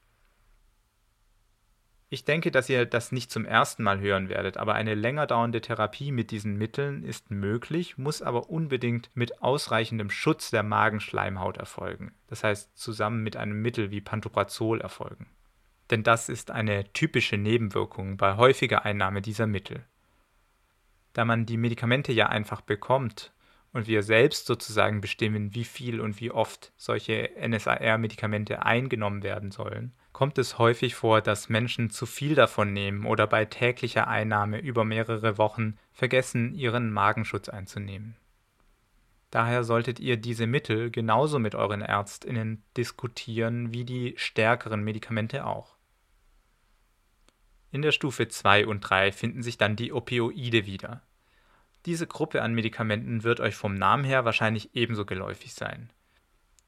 Ich 2.12 2.26
denke, 2.26 2.50
dass 2.50 2.68
ihr 2.68 2.84
das 2.84 3.10
nicht 3.10 3.30
zum 3.30 3.46
ersten 3.46 3.82
Mal 3.82 3.98
hören 3.98 4.28
werdet, 4.28 4.58
aber 4.58 4.74
eine 4.74 4.94
länger 4.94 5.26
dauernde 5.26 5.62
Therapie 5.62 6.12
mit 6.12 6.30
diesen 6.30 6.58
Mitteln 6.58 7.04
ist 7.04 7.30
möglich, 7.30 7.96
muss 7.96 8.20
aber 8.20 8.50
unbedingt 8.50 9.08
mit 9.14 9.40
ausreichendem 9.40 10.10
Schutz 10.10 10.50
der 10.50 10.62
Magenschleimhaut 10.62 11.56
erfolgen. 11.56 12.12
Das 12.26 12.44
heißt, 12.44 12.76
zusammen 12.76 13.22
mit 13.22 13.38
einem 13.38 13.62
Mittel 13.62 13.90
wie 13.90 14.02
Pantoprazol 14.02 14.82
erfolgen. 14.82 15.26
Denn 15.88 16.02
das 16.02 16.28
ist 16.28 16.50
eine 16.50 16.92
typische 16.92 17.38
Nebenwirkung 17.38 18.18
bei 18.18 18.36
häufiger 18.36 18.84
Einnahme 18.84 19.22
dieser 19.22 19.46
Mittel. 19.46 19.82
Da 21.14 21.24
man 21.24 21.46
die 21.46 21.56
Medikamente 21.56 22.12
ja 22.12 22.26
einfach 22.26 22.60
bekommt, 22.60 23.31
und 23.72 23.86
wir 23.86 24.02
selbst 24.02 24.46
sozusagen 24.46 25.00
bestimmen, 25.00 25.54
wie 25.54 25.64
viel 25.64 26.00
und 26.00 26.20
wie 26.20 26.30
oft 26.30 26.72
solche 26.76 27.30
NSAR-Medikamente 27.40 28.64
eingenommen 28.64 29.22
werden 29.22 29.50
sollen, 29.50 29.92
kommt 30.12 30.38
es 30.38 30.58
häufig 30.58 30.94
vor, 30.94 31.20
dass 31.22 31.48
Menschen 31.48 31.90
zu 31.90 32.06
viel 32.06 32.34
davon 32.34 32.72
nehmen 32.72 33.06
oder 33.06 33.26
bei 33.26 33.44
täglicher 33.44 34.08
Einnahme 34.08 34.58
über 34.60 34.84
mehrere 34.84 35.38
Wochen 35.38 35.78
vergessen, 35.92 36.54
ihren 36.54 36.90
Magenschutz 36.90 37.48
einzunehmen. 37.48 38.16
Daher 39.30 39.64
solltet 39.64 39.98
ihr 39.98 40.18
diese 40.18 40.46
Mittel 40.46 40.90
genauso 40.90 41.38
mit 41.38 41.54
euren 41.54 41.80
Ärztinnen 41.80 42.62
diskutieren 42.76 43.72
wie 43.72 43.84
die 43.84 44.12
stärkeren 44.16 44.84
Medikamente 44.84 45.46
auch. 45.46 45.76
In 47.70 47.80
der 47.80 47.92
Stufe 47.92 48.28
2 48.28 48.66
und 48.66 48.80
3 48.80 49.12
finden 49.12 49.42
sich 49.42 49.56
dann 49.56 49.76
die 49.76 49.94
Opioide 49.94 50.66
wieder. 50.66 51.02
Diese 51.86 52.06
Gruppe 52.06 52.42
an 52.42 52.54
Medikamenten 52.54 53.24
wird 53.24 53.40
euch 53.40 53.54
vom 53.54 53.74
Namen 53.74 54.04
her 54.04 54.24
wahrscheinlich 54.24 54.70
ebenso 54.74 55.04
geläufig 55.04 55.54
sein. 55.54 55.90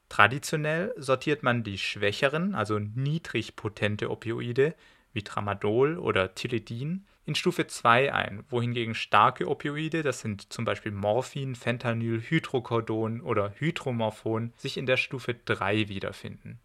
Traditionell 0.09 0.93
sortiert 0.97 1.43
man 1.43 1.63
die 1.63 1.79
schwächeren, 1.79 2.55
also 2.55 2.79
niedrig 2.79 3.57
potente 3.57 4.11
Opioide 4.11 4.75
wie 5.13 5.23
Tramadol 5.23 5.99
oder 5.99 6.35
Tilidin 6.35 7.07
in 7.27 7.35
Stufe 7.35 7.67
2 7.67 8.13
ein, 8.13 8.45
wohingegen 8.51 8.95
starke 8.95 9.49
Opioide, 9.49 10.03
das 10.03 10.21
sind 10.21 10.53
zum 10.53 10.67
Beispiel 10.67 10.93
Morphin, 10.93 11.55
Fentanyl, 11.55 12.21
Hydrocodon 12.21 13.23
oder 13.23 13.55
Hydromorphon, 13.59 14.53
sich 14.57 14.77
in 14.77 14.85
der 14.85 14.99
Stufe 14.99 15.35
3 15.35 15.89
wiederfinden. 15.89 16.59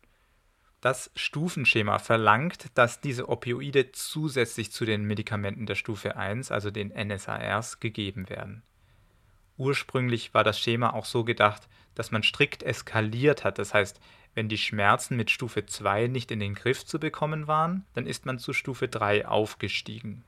Das 0.82 1.12
Stufenschema 1.14 2.00
verlangt, 2.00 2.68
dass 2.76 3.02
diese 3.02 3.28
Opioide 3.28 3.92
zusätzlich 3.92 4.72
zu 4.72 4.86
den 4.86 5.04
Medikamenten 5.04 5.66
der 5.66 5.76
Stufe 5.76 6.16
1, 6.16 6.52
also 6.52 6.72
den 6.72 6.94
NSARs, 6.96 7.82
gegeben 7.82 8.30
werden. 8.30 8.64
Ursprünglich 9.58 10.34
war 10.34 10.46
das 10.46 10.58
Schema 10.58 10.94
auch 10.94 11.04
so 11.04 11.26
gedacht, 11.26 11.68
dass 11.96 12.12
man 12.12 12.24
strikt 12.24 12.64
eskaliert 12.64 13.44
hat, 13.44 13.60
das 13.60 13.74
heißt, 13.74 14.00
wenn 14.36 14.48
die 14.48 14.58
Schmerzen 14.58 15.18
mit 15.18 15.32
Stufe 15.32 15.66
2 15.66 16.08
nicht 16.08 16.32
in 16.32 16.40
den 16.40 16.54
Griff 16.54 16.86
zu 16.86 16.98
bekommen 16.98 17.48
waren, 17.48 17.86
dann 17.94 18.06
ist 18.06 18.26
man 18.26 18.40
zu 18.40 18.54
Stufe 18.54 18.88
3 18.88 19.28
aufgestiegen. 19.28 20.24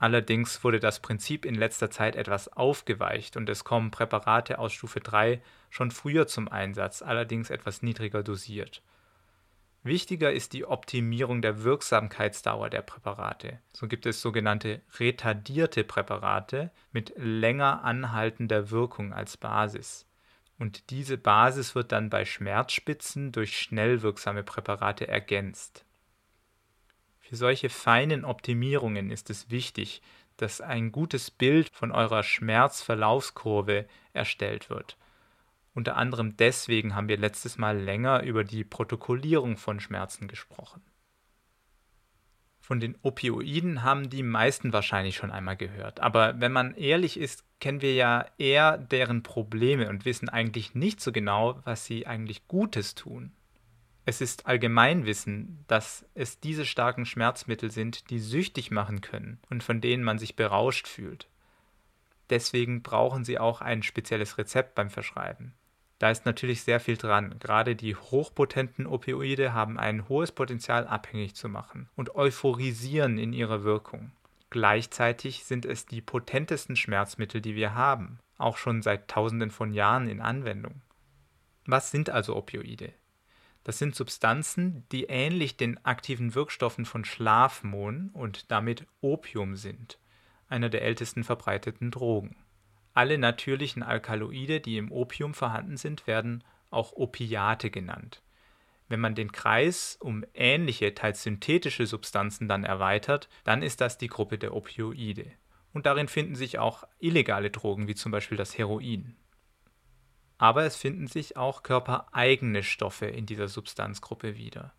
Allerdings 0.00 0.64
wurde 0.64 0.80
das 0.80 0.98
Prinzip 0.98 1.44
in 1.44 1.54
letzter 1.54 1.88
Zeit 1.88 2.16
etwas 2.16 2.48
aufgeweicht 2.48 3.36
und 3.36 3.48
es 3.48 3.62
kommen 3.62 3.92
Präparate 3.92 4.58
aus 4.58 4.72
Stufe 4.72 4.98
3 4.98 5.40
schon 5.70 5.92
früher 5.92 6.26
zum 6.26 6.48
Einsatz, 6.48 7.00
allerdings 7.00 7.50
etwas 7.50 7.82
niedriger 7.82 8.24
dosiert. 8.24 8.82
Wichtiger 9.84 10.32
ist 10.32 10.54
die 10.54 10.64
Optimierung 10.64 11.42
der 11.42 11.62
Wirksamkeitsdauer 11.62 12.70
der 12.70 12.80
Präparate. 12.80 13.60
So 13.74 13.86
gibt 13.86 14.06
es 14.06 14.22
sogenannte 14.22 14.80
retardierte 14.98 15.84
Präparate 15.84 16.70
mit 16.92 17.12
länger 17.16 17.84
anhaltender 17.84 18.70
Wirkung 18.70 19.12
als 19.12 19.36
Basis. 19.36 20.06
Und 20.58 20.88
diese 20.88 21.18
Basis 21.18 21.74
wird 21.74 21.92
dann 21.92 22.08
bei 22.08 22.24
Schmerzspitzen 22.24 23.30
durch 23.30 23.60
schnell 23.60 24.00
wirksame 24.00 24.42
Präparate 24.42 25.06
ergänzt. 25.06 25.84
Für 27.20 27.36
solche 27.36 27.68
feinen 27.68 28.24
Optimierungen 28.24 29.10
ist 29.10 29.28
es 29.28 29.50
wichtig, 29.50 30.00
dass 30.38 30.62
ein 30.62 30.92
gutes 30.92 31.30
Bild 31.30 31.68
von 31.74 31.92
eurer 31.92 32.22
Schmerzverlaufskurve 32.22 33.86
erstellt 34.14 34.70
wird 34.70 34.96
unter 35.74 35.96
anderem 35.96 36.36
deswegen 36.36 36.94
haben 36.94 37.08
wir 37.08 37.16
letztes 37.16 37.58
Mal 37.58 37.78
länger 37.78 38.22
über 38.22 38.44
die 38.44 38.64
Protokollierung 38.64 39.56
von 39.56 39.80
Schmerzen 39.80 40.28
gesprochen. 40.28 40.82
Von 42.60 42.80
den 42.80 42.96
Opioiden 43.02 43.82
haben 43.82 44.08
die 44.08 44.22
meisten 44.22 44.72
wahrscheinlich 44.72 45.16
schon 45.16 45.30
einmal 45.30 45.56
gehört. 45.56 46.00
Aber 46.00 46.40
wenn 46.40 46.52
man 46.52 46.74
ehrlich 46.76 47.20
ist, 47.20 47.44
kennen 47.60 47.82
wir 47.82 47.92
ja 47.92 48.24
eher 48.38 48.78
deren 48.78 49.22
Probleme 49.22 49.90
und 49.90 50.06
wissen 50.06 50.30
eigentlich 50.30 50.74
nicht 50.74 51.00
so 51.00 51.12
genau, 51.12 51.60
was 51.64 51.84
sie 51.84 52.06
eigentlich 52.06 52.48
Gutes 52.48 52.94
tun. 52.94 53.32
Es 54.06 54.20
ist 54.20 54.46
Allgemeinwissen, 54.46 55.64
dass 55.66 56.06
es 56.14 56.40
diese 56.40 56.64
starken 56.64 57.04
Schmerzmittel 57.04 57.70
sind, 57.70 58.10
die 58.10 58.18
süchtig 58.18 58.70
machen 58.70 59.00
können 59.00 59.40
und 59.50 59.62
von 59.62 59.80
denen 59.80 60.04
man 60.04 60.18
sich 60.18 60.36
berauscht 60.36 60.86
fühlt. 60.86 61.28
Deswegen 62.30 62.82
brauchen 62.82 63.24
sie 63.24 63.38
auch 63.38 63.60
ein 63.60 63.82
spezielles 63.82 64.38
Rezept 64.38 64.74
beim 64.74 64.88
Verschreiben. 64.88 65.54
Da 66.04 66.10
ist 66.10 66.26
natürlich 66.26 66.64
sehr 66.64 66.80
viel 66.80 66.98
dran. 66.98 67.36
Gerade 67.40 67.74
die 67.74 67.96
hochpotenten 67.96 68.86
Opioide 68.86 69.54
haben 69.54 69.78
ein 69.78 70.06
hohes 70.06 70.32
Potenzial, 70.32 70.86
abhängig 70.86 71.34
zu 71.34 71.48
machen 71.48 71.88
und 71.96 72.14
euphorisieren 72.14 73.16
in 73.16 73.32
ihrer 73.32 73.64
Wirkung. 73.64 74.12
Gleichzeitig 74.50 75.44
sind 75.44 75.64
es 75.64 75.86
die 75.86 76.02
potentesten 76.02 76.76
Schmerzmittel, 76.76 77.40
die 77.40 77.54
wir 77.54 77.74
haben, 77.74 78.18
auch 78.36 78.58
schon 78.58 78.82
seit 78.82 79.08
Tausenden 79.08 79.50
von 79.50 79.72
Jahren 79.72 80.06
in 80.06 80.20
Anwendung. 80.20 80.82
Was 81.64 81.90
sind 81.90 82.10
also 82.10 82.36
Opioide? 82.36 82.92
Das 83.62 83.78
sind 83.78 83.94
Substanzen, 83.94 84.84
die 84.92 85.04
ähnlich 85.04 85.56
den 85.56 85.86
aktiven 85.86 86.34
Wirkstoffen 86.34 86.84
von 86.84 87.06
Schlafmohn 87.06 88.10
und 88.12 88.50
damit 88.50 88.86
Opium 89.00 89.56
sind, 89.56 89.98
einer 90.50 90.68
der 90.68 90.82
ältesten 90.82 91.24
verbreiteten 91.24 91.90
Drogen. 91.90 92.36
Alle 92.94 93.18
natürlichen 93.18 93.82
Alkaloide, 93.82 94.60
die 94.60 94.78
im 94.78 94.92
Opium 94.92 95.34
vorhanden 95.34 95.76
sind, 95.76 96.06
werden 96.06 96.44
auch 96.70 96.92
Opiate 96.92 97.70
genannt. 97.70 98.22
Wenn 98.88 99.00
man 99.00 99.14
den 99.14 99.32
Kreis 99.32 99.96
um 100.00 100.24
ähnliche, 100.34 100.94
teils 100.94 101.22
synthetische 101.22 101.86
Substanzen 101.86 102.48
dann 102.48 102.64
erweitert, 102.64 103.28
dann 103.42 103.62
ist 103.62 103.80
das 103.80 103.98
die 103.98 104.08
Gruppe 104.08 104.38
der 104.38 104.54
Opioide. 104.54 105.26
Und 105.72 105.86
darin 105.86 106.06
finden 106.06 106.36
sich 106.36 106.58
auch 106.58 106.84
illegale 107.00 107.50
Drogen, 107.50 107.88
wie 107.88 107.96
zum 107.96 108.12
Beispiel 108.12 108.38
das 108.38 108.56
Heroin. 108.56 109.16
Aber 110.38 110.64
es 110.64 110.76
finden 110.76 111.08
sich 111.08 111.36
auch 111.36 111.64
körpereigene 111.64 112.62
Stoffe 112.62 113.06
in 113.06 113.26
dieser 113.26 113.48
Substanzgruppe 113.48 114.36
wieder. 114.36 114.72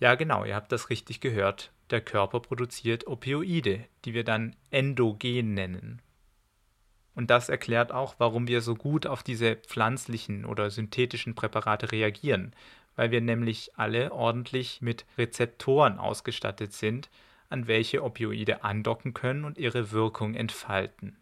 Ja, 0.00 0.14
genau, 0.14 0.44
ihr 0.44 0.56
habt 0.56 0.72
das 0.72 0.90
richtig 0.90 1.20
gehört. 1.20 1.72
Der 1.90 2.00
Körper 2.00 2.40
produziert 2.40 3.06
Opioide, 3.06 3.84
die 4.04 4.14
wir 4.14 4.24
dann 4.24 4.56
endogen 4.70 5.54
nennen. 5.54 6.02
Und 7.16 7.30
das 7.30 7.48
erklärt 7.48 7.92
auch, 7.92 8.14
warum 8.18 8.46
wir 8.46 8.60
so 8.60 8.74
gut 8.74 9.06
auf 9.06 9.22
diese 9.22 9.56
pflanzlichen 9.56 10.44
oder 10.44 10.70
synthetischen 10.70 11.34
Präparate 11.34 11.90
reagieren, 11.90 12.54
weil 12.94 13.10
wir 13.10 13.22
nämlich 13.22 13.72
alle 13.76 14.12
ordentlich 14.12 14.82
mit 14.82 15.06
Rezeptoren 15.16 15.98
ausgestattet 15.98 16.74
sind, 16.74 17.08
an 17.48 17.66
welche 17.66 18.04
Opioide 18.04 18.64
andocken 18.64 19.14
können 19.14 19.44
und 19.44 19.56
ihre 19.56 19.92
Wirkung 19.92 20.34
entfalten. 20.34 21.16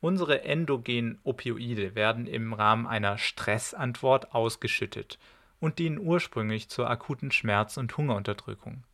Unsere 0.00 0.44
endogenen 0.44 1.18
Opioide 1.24 1.96
werden 1.96 2.26
im 2.26 2.52
Rahmen 2.52 2.86
einer 2.86 3.18
Stressantwort 3.18 4.32
ausgeschüttet 4.32 5.18
und 5.58 5.80
dienen 5.80 5.98
ursprünglich 5.98 6.68
zur 6.68 6.88
akuten 6.88 7.32
Schmerz- 7.32 7.76
und 7.76 7.96
Hungerunterdrückung. 7.96 8.84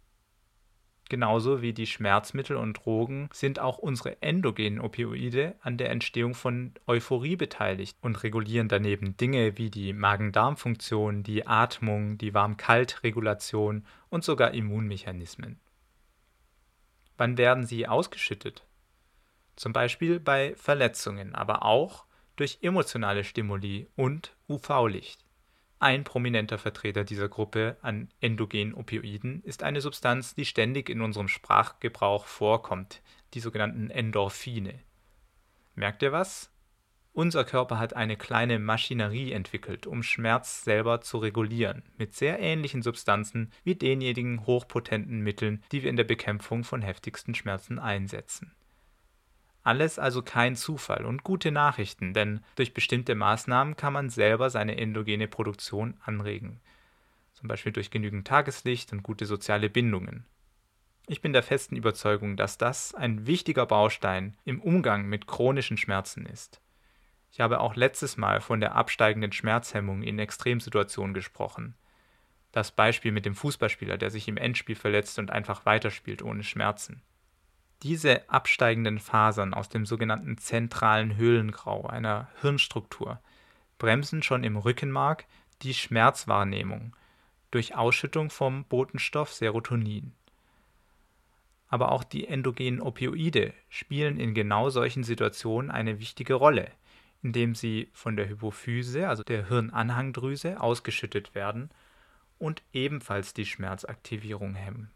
Genauso 1.08 1.62
wie 1.62 1.72
die 1.72 1.86
Schmerzmittel 1.86 2.56
und 2.56 2.74
Drogen 2.74 3.28
sind 3.32 3.60
auch 3.60 3.78
unsere 3.78 4.20
endogenen 4.22 4.80
Opioide 4.80 5.54
an 5.60 5.78
der 5.78 5.90
Entstehung 5.90 6.34
von 6.34 6.74
Euphorie 6.88 7.36
beteiligt 7.36 7.96
und 8.00 8.24
regulieren 8.24 8.66
daneben 8.68 9.16
Dinge 9.16 9.56
wie 9.56 9.70
die 9.70 9.92
Magen-Darm-Funktion, 9.92 11.22
die 11.22 11.46
Atmung, 11.46 12.18
die 12.18 12.34
Warm-Kalt-Regulation 12.34 13.86
und 14.08 14.24
sogar 14.24 14.52
Immunmechanismen. 14.52 15.60
Wann 17.16 17.38
werden 17.38 17.66
sie 17.66 17.86
ausgeschüttet? 17.86 18.66
Zum 19.54 19.72
Beispiel 19.72 20.18
bei 20.18 20.54
Verletzungen, 20.56 21.34
aber 21.36 21.64
auch 21.64 22.04
durch 22.34 22.58
emotionale 22.62 23.22
Stimuli 23.22 23.88
und 23.96 24.36
UV-Licht. 24.48 25.25
Ein 25.78 26.04
prominenter 26.04 26.56
Vertreter 26.56 27.04
dieser 27.04 27.28
Gruppe 27.28 27.76
an 27.82 28.08
endogenen 28.20 28.72
Opioiden 28.72 29.42
ist 29.42 29.62
eine 29.62 29.82
Substanz, 29.82 30.34
die 30.34 30.46
ständig 30.46 30.88
in 30.88 31.02
unserem 31.02 31.28
Sprachgebrauch 31.28 32.24
vorkommt, 32.24 33.02
die 33.34 33.40
sogenannten 33.40 33.90
Endorphine. 33.90 34.80
Merkt 35.74 36.02
ihr 36.02 36.12
was? 36.12 36.50
Unser 37.12 37.44
Körper 37.44 37.78
hat 37.78 37.94
eine 37.94 38.16
kleine 38.16 38.58
Maschinerie 38.58 39.32
entwickelt, 39.32 39.86
um 39.86 40.02
Schmerz 40.02 40.64
selber 40.64 41.02
zu 41.02 41.18
regulieren, 41.18 41.82
mit 41.98 42.14
sehr 42.14 42.38
ähnlichen 42.38 42.82
Substanzen 42.82 43.52
wie 43.64 43.74
denjenigen 43.74 44.46
hochpotenten 44.46 45.20
Mitteln, 45.20 45.62
die 45.72 45.82
wir 45.82 45.90
in 45.90 45.96
der 45.96 46.04
Bekämpfung 46.04 46.64
von 46.64 46.82
heftigsten 46.82 47.34
Schmerzen 47.34 47.78
einsetzen. 47.78 48.54
Alles 49.66 49.98
also 49.98 50.22
kein 50.22 50.54
Zufall 50.54 51.04
und 51.04 51.24
gute 51.24 51.50
Nachrichten, 51.50 52.14
denn 52.14 52.38
durch 52.54 52.72
bestimmte 52.72 53.16
Maßnahmen 53.16 53.74
kann 53.76 53.92
man 53.92 54.10
selber 54.10 54.48
seine 54.48 54.76
endogene 54.76 55.26
Produktion 55.26 55.96
anregen. 56.04 56.60
Zum 57.32 57.48
Beispiel 57.48 57.72
durch 57.72 57.90
genügend 57.90 58.28
Tageslicht 58.28 58.92
und 58.92 59.02
gute 59.02 59.26
soziale 59.26 59.68
Bindungen. 59.68 60.24
Ich 61.08 61.20
bin 61.20 61.32
der 61.32 61.42
festen 61.42 61.74
Überzeugung, 61.74 62.36
dass 62.36 62.58
das 62.58 62.94
ein 62.94 63.26
wichtiger 63.26 63.66
Baustein 63.66 64.36
im 64.44 64.60
Umgang 64.60 65.06
mit 65.06 65.26
chronischen 65.26 65.78
Schmerzen 65.78 66.26
ist. 66.26 66.60
Ich 67.32 67.40
habe 67.40 67.58
auch 67.58 67.74
letztes 67.74 68.16
Mal 68.16 68.40
von 68.40 68.60
der 68.60 68.76
absteigenden 68.76 69.32
Schmerzhemmung 69.32 70.02
in 70.02 70.20
Extremsituationen 70.20 71.12
gesprochen. 71.12 71.74
Das 72.52 72.70
Beispiel 72.70 73.10
mit 73.10 73.26
dem 73.26 73.34
Fußballspieler, 73.34 73.98
der 73.98 74.10
sich 74.10 74.28
im 74.28 74.36
Endspiel 74.36 74.76
verletzt 74.76 75.18
und 75.18 75.32
einfach 75.32 75.66
weiterspielt 75.66 76.22
ohne 76.22 76.44
Schmerzen. 76.44 77.02
Diese 77.82 78.28
absteigenden 78.30 78.98
Fasern 78.98 79.52
aus 79.52 79.68
dem 79.68 79.84
sogenannten 79.84 80.38
zentralen 80.38 81.16
Höhlengrau 81.16 81.86
einer 81.86 82.28
Hirnstruktur 82.40 83.20
bremsen 83.78 84.22
schon 84.22 84.44
im 84.44 84.56
Rückenmark 84.56 85.26
die 85.62 85.74
Schmerzwahrnehmung 85.74 86.96
durch 87.50 87.74
Ausschüttung 87.74 88.30
vom 88.30 88.64
Botenstoff 88.64 89.32
Serotonin. 89.32 90.12
Aber 91.68 91.92
auch 91.92 92.04
die 92.04 92.26
endogenen 92.26 92.80
Opioide 92.80 93.52
spielen 93.68 94.18
in 94.18 94.34
genau 94.34 94.70
solchen 94.70 95.04
Situationen 95.04 95.70
eine 95.70 95.98
wichtige 95.98 96.34
Rolle, 96.34 96.70
indem 97.22 97.54
sie 97.54 97.90
von 97.92 98.16
der 98.16 98.28
Hypophyse, 98.28 99.08
also 99.08 99.22
der 99.22 99.48
Hirnanhangdrüse, 99.48 100.60
ausgeschüttet 100.60 101.34
werden 101.34 101.70
und 102.38 102.62
ebenfalls 102.72 103.34
die 103.34 103.46
Schmerzaktivierung 103.46 104.54
hemmen. 104.54 104.90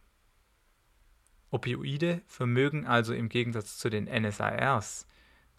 Opioide 1.50 2.22
vermögen 2.26 2.86
also 2.86 3.12
im 3.12 3.28
Gegensatz 3.28 3.76
zu 3.78 3.90
den 3.90 4.04
NSARs 4.04 5.06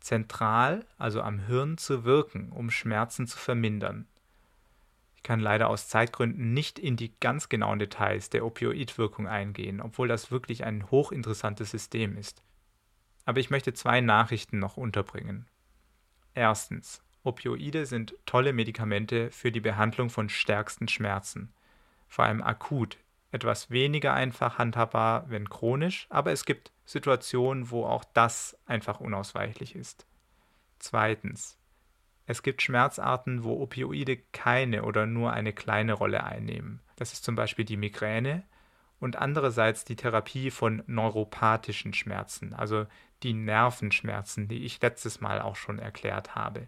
zentral, 0.02 0.86
also 0.98 1.22
am 1.22 1.40
Hirn, 1.40 1.78
zu 1.78 2.04
wirken, 2.04 2.52
um 2.52 2.72
Schmerzen 2.72 3.28
zu 3.28 3.38
vermindern. 3.38 4.08
Ich 5.16 5.24
kann 5.24 5.40
leider 5.40 5.70
aus 5.70 5.88
Zeitgründen 5.88 6.54
nicht 6.54 6.80
in 6.80 6.98
die 6.98 7.14
ganz 7.20 7.48
genauen 7.48 7.78
Details 7.78 8.32
der 8.32 8.44
Opioidwirkung 8.44 9.28
eingehen, 9.28 9.80
obwohl 9.80 10.08
das 10.08 10.32
wirklich 10.32 10.64
ein 10.64 10.90
hochinteressantes 10.90 11.70
System 11.70 12.18
ist. 12.18 12.42
Aber 13.26 13.40
ich 13.40 13.52
möchte 13.52 13.74
zwei 13.74 14.02
Nachrichten 14.02 14.58
noch 14.58 14.78
unterbringen. 14.78 15.48
Erstens. 16.34 17.04
Opioide 17.24 17.86
sind 17.86 18.16
tolle 18.26 18.52
Medikamente 18.52 19.30
für 19.30 19.52
die 19.52 19.60
Behandlung 19.60 20.10
von 20.10 20.28
stärksten 20.28 20.88
Schmerzen, 20.88 21.54
vor 22.08 22.26
allem 22.26 22.42
akut 22.42 22.98
etwas 23.32 23.72
weniger 23.72 24.14
einfach 24.14 24.58
handhabbar, 24.58 25.30
wenn 25.30 25.50
chronisch, 25.50 26.06
aber 26.10 26.32
es 26.32 26.46
gibt 26.46 26.72
Situationen, 26.86 27.72
wo 27.72 27.86
auch 27.86 28.04
das 28.14 28.58
einfach 28.66 29.00
unausweichlich 29.00 29.76
ist. 29.76 30.06
Zweitens. 30.80 31.58
Es 32.26 32.44
gibt 32.44 32.62
Schmerzarten, 32.62 33.44
wo 33.44 33.62
Opioide 33.62 34.18
keine 34.32 34.84
oder 34.84 35.06
nur 35.06 35.34
eine 35.34 35.54
kleine 35.54 35.94
Rolle 35.94 36.24
einnehmen. 36.24 36.82
Das 36.96 37.14
ist 37.14 37.24
zum 37.24 37.36
Beispiel 37.36 37.66
die 37.66 37.78
Migräne 37.78 38.44
und 39.00 39.16
andererseits 39.16 39.86
die 39.86 39.96
Therapie 39.96 40.52
von 40.52 40.84
neuropathischen 40.86 41.94
Schmerzen, 41.94 42.54
also 42.54 42.86
die 43.24 43.34
Nervenschmerzen, 43.34 44.48
die 44.48 44.66
ich 44.66 44.82
letztes 44.82 45.22
Mal 45.22 45.42
auch 45.42 45.56
schon 45.56 45.80
erklärt 45.80 46.36
habe. 46.36 46.68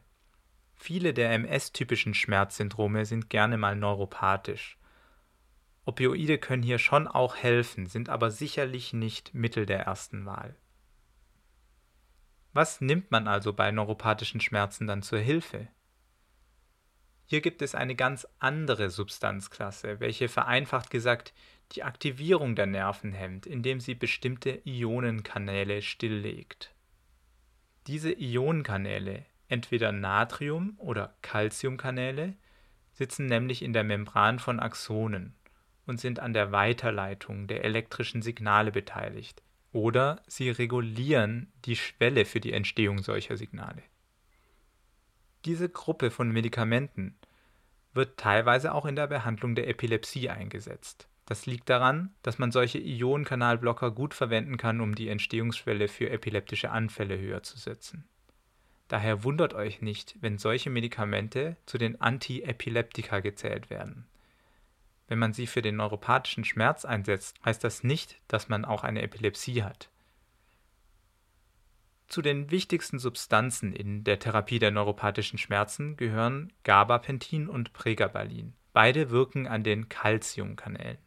Viele 0.75 1.13
der 1.13 1.31
MS-typischen 1.31 2.13
Schmerzsyndrome 2.13 3.05
sind 3.05 3.29
gerne 3.29 3.57
mal 3.57 3.75
neuropathisch 3.75 4.77
Opioide 5.85 6.37
können 6.37 6.63
hier 6.63 6.79
schon 6.79 7.07
auch 7.07 7.35
helfen, 7.35 7.87
sind 7.87 8.07
aber 8.09 8.31
sicherlich 8.31 8.93
nicht 8.93 9.33
Mittel 9.33 9.65
der 9.65 9.81
ersten 9.81 10.25
Wahl. 10.25 10.55
Was 12.53 12.79
nimmt 12.79 13.11
man 13.11 13.27
also 13.27 13.51
bei 13.51 13.71
neuropathischen 13.71 14.39
Schmerzen 14.39 14.87
dann 14.87 15.01
zur 15.01 15.19
Hilfe? 15.19 15.67
Hier 17.25 17.41
gibt 17.41 17.61
es 17.61 17.75
eine 17.75 17.95
ganz 17.95 18.27
andere 18.39 18.89
Substanzklasse, 18.89 19.99
welche 19.99 20.29
vereinfacht 20.29 20.89
gesagt 20.89 21.33
die 21.71 21.83
Aktivierung 21.83 22.55
der 22.55 22.67
Nerven 22.67 23.11
hemmt, 23.11 23.45
indem 23.45 23.79
sie 23.79 23.95
bestimmte 23.95 24.61
Ionenkanäle 24.65 25.81
stilllegt. 25.81 26.75
Diese 27.87 28.11
Ionenkanäle, 28.11 29.25
entweder 29.47 29.91
Natrium- 29.91 30.75
oder 30.77 31.15
Calciumkanäle, 31.21 32.35
sitzen 32.93 33.25
nämlich 33.25 33.63
in 33.63 33.73
der 33.73 33.83
Membran 33.83 34.39
von 34.39 34.59
Axonen 34.59 35.35
und 35.85 35.99
sind 35.99 36.19
an 36.19 36.33
der 36.33 36.51
Weiterleitung 36.51 37.47
der 37.47 37.63
elektrischen 37.63 38.21
Signale 38.21 38.71
beteiligt, 38.71 39.41
oder 39.71 40.21
sie 40.27 40.49
regulieren 40.49 41.51
die 41.65 41.75
Schwelle 41.75 42.25
für 42.25 42.39
die 42.39 42.53
Entstehung 42.53 42.99
solcher 42.99 43.37
Signale. 43.37 43.83
Diese 45.45 45.67
Gruppe 45.67 46.11
von 46.11 46.31
Medikamenten 46.31 47.17
wird 47.93 48.17
teilweise 48.17 48.73
auch 48.73 48.85
in 48.85 48.95
der 48.95 49.07
Behandlung 49.07 49.55
der 49.55 49.67
Epilepsie 49.67 50.29
eingesetzt. 50.29 51.07
Das 51.25 51.45
liegt 51.45 51.69
daran, 51.69 52.13
dass 52.21 52.37
man 52.37 52.51
solche 52.51 52.79
Ionenkanalblocker 52.79 53.91
gut 53.91 54.13
verwenden 54.13 54.57
kann, 54.57 54.81
um 54.81 54.95
die 54.95 55.09
Entstehungsschwelle 55.09 55.87
für 55.87 56.09
epileptische 56.09 56.71
Anfälle 56.71 57.17
höher 57.17 57.43
zu 57.43 57.57
setzen. 57.57 58.07
Daher 58.89 59.23
wundert 59.23 59.53
euch 59.53 59.81
nicht, 59.81 60.17
wenn 60.21 60.37
solche 60.37 60.69
Medikamente 60.69 61.57
zu 61.65 61.77
den 61.77 61.99
Antiepileptika 62.01 63.21
gezählt 63.21 63.69
werden. 63.69 64.05
Wenn 65.13 65.19
man 65.19 65.33
sie 65.33 65.45
für 65.45 65.61
den 65.61 65.75
neuropathischen 65.75 66.43
Schmerz 66.43 66.85
einsetzt, 66.85 67.37
heißt 67.45 67.63
das 67.63 67.83
nicht, 67.83 68.19
dass 68.27 68.49
man 68.49 68.65
auch 68.65 68.83
eine 68.83 69.03
Epilepsie 69.03 69.61
hat. 69.61 69.91
Zu 72.07 72.23
den 72.23 72.49
wichtigsten 72.49 72.97
Substanzen 72.97 73.73
in 73.73 74.03
der 74.03 74.17
Therapie 74.17 74.57
der 74.57 74.71
neuropathischen 74.71 75.37
Schmerzen 75.37 75.97
gehören 75.97 76.51
Gabapentin 76.63 77.47
und 77.47 77.73
Pregabalin. 77.73 78.53
Beide 78.73 79.11
wirken 79.11 79.45
an 79.45 79.61
den 79.61 79.87
Calciumkanälen. 79.87 80.97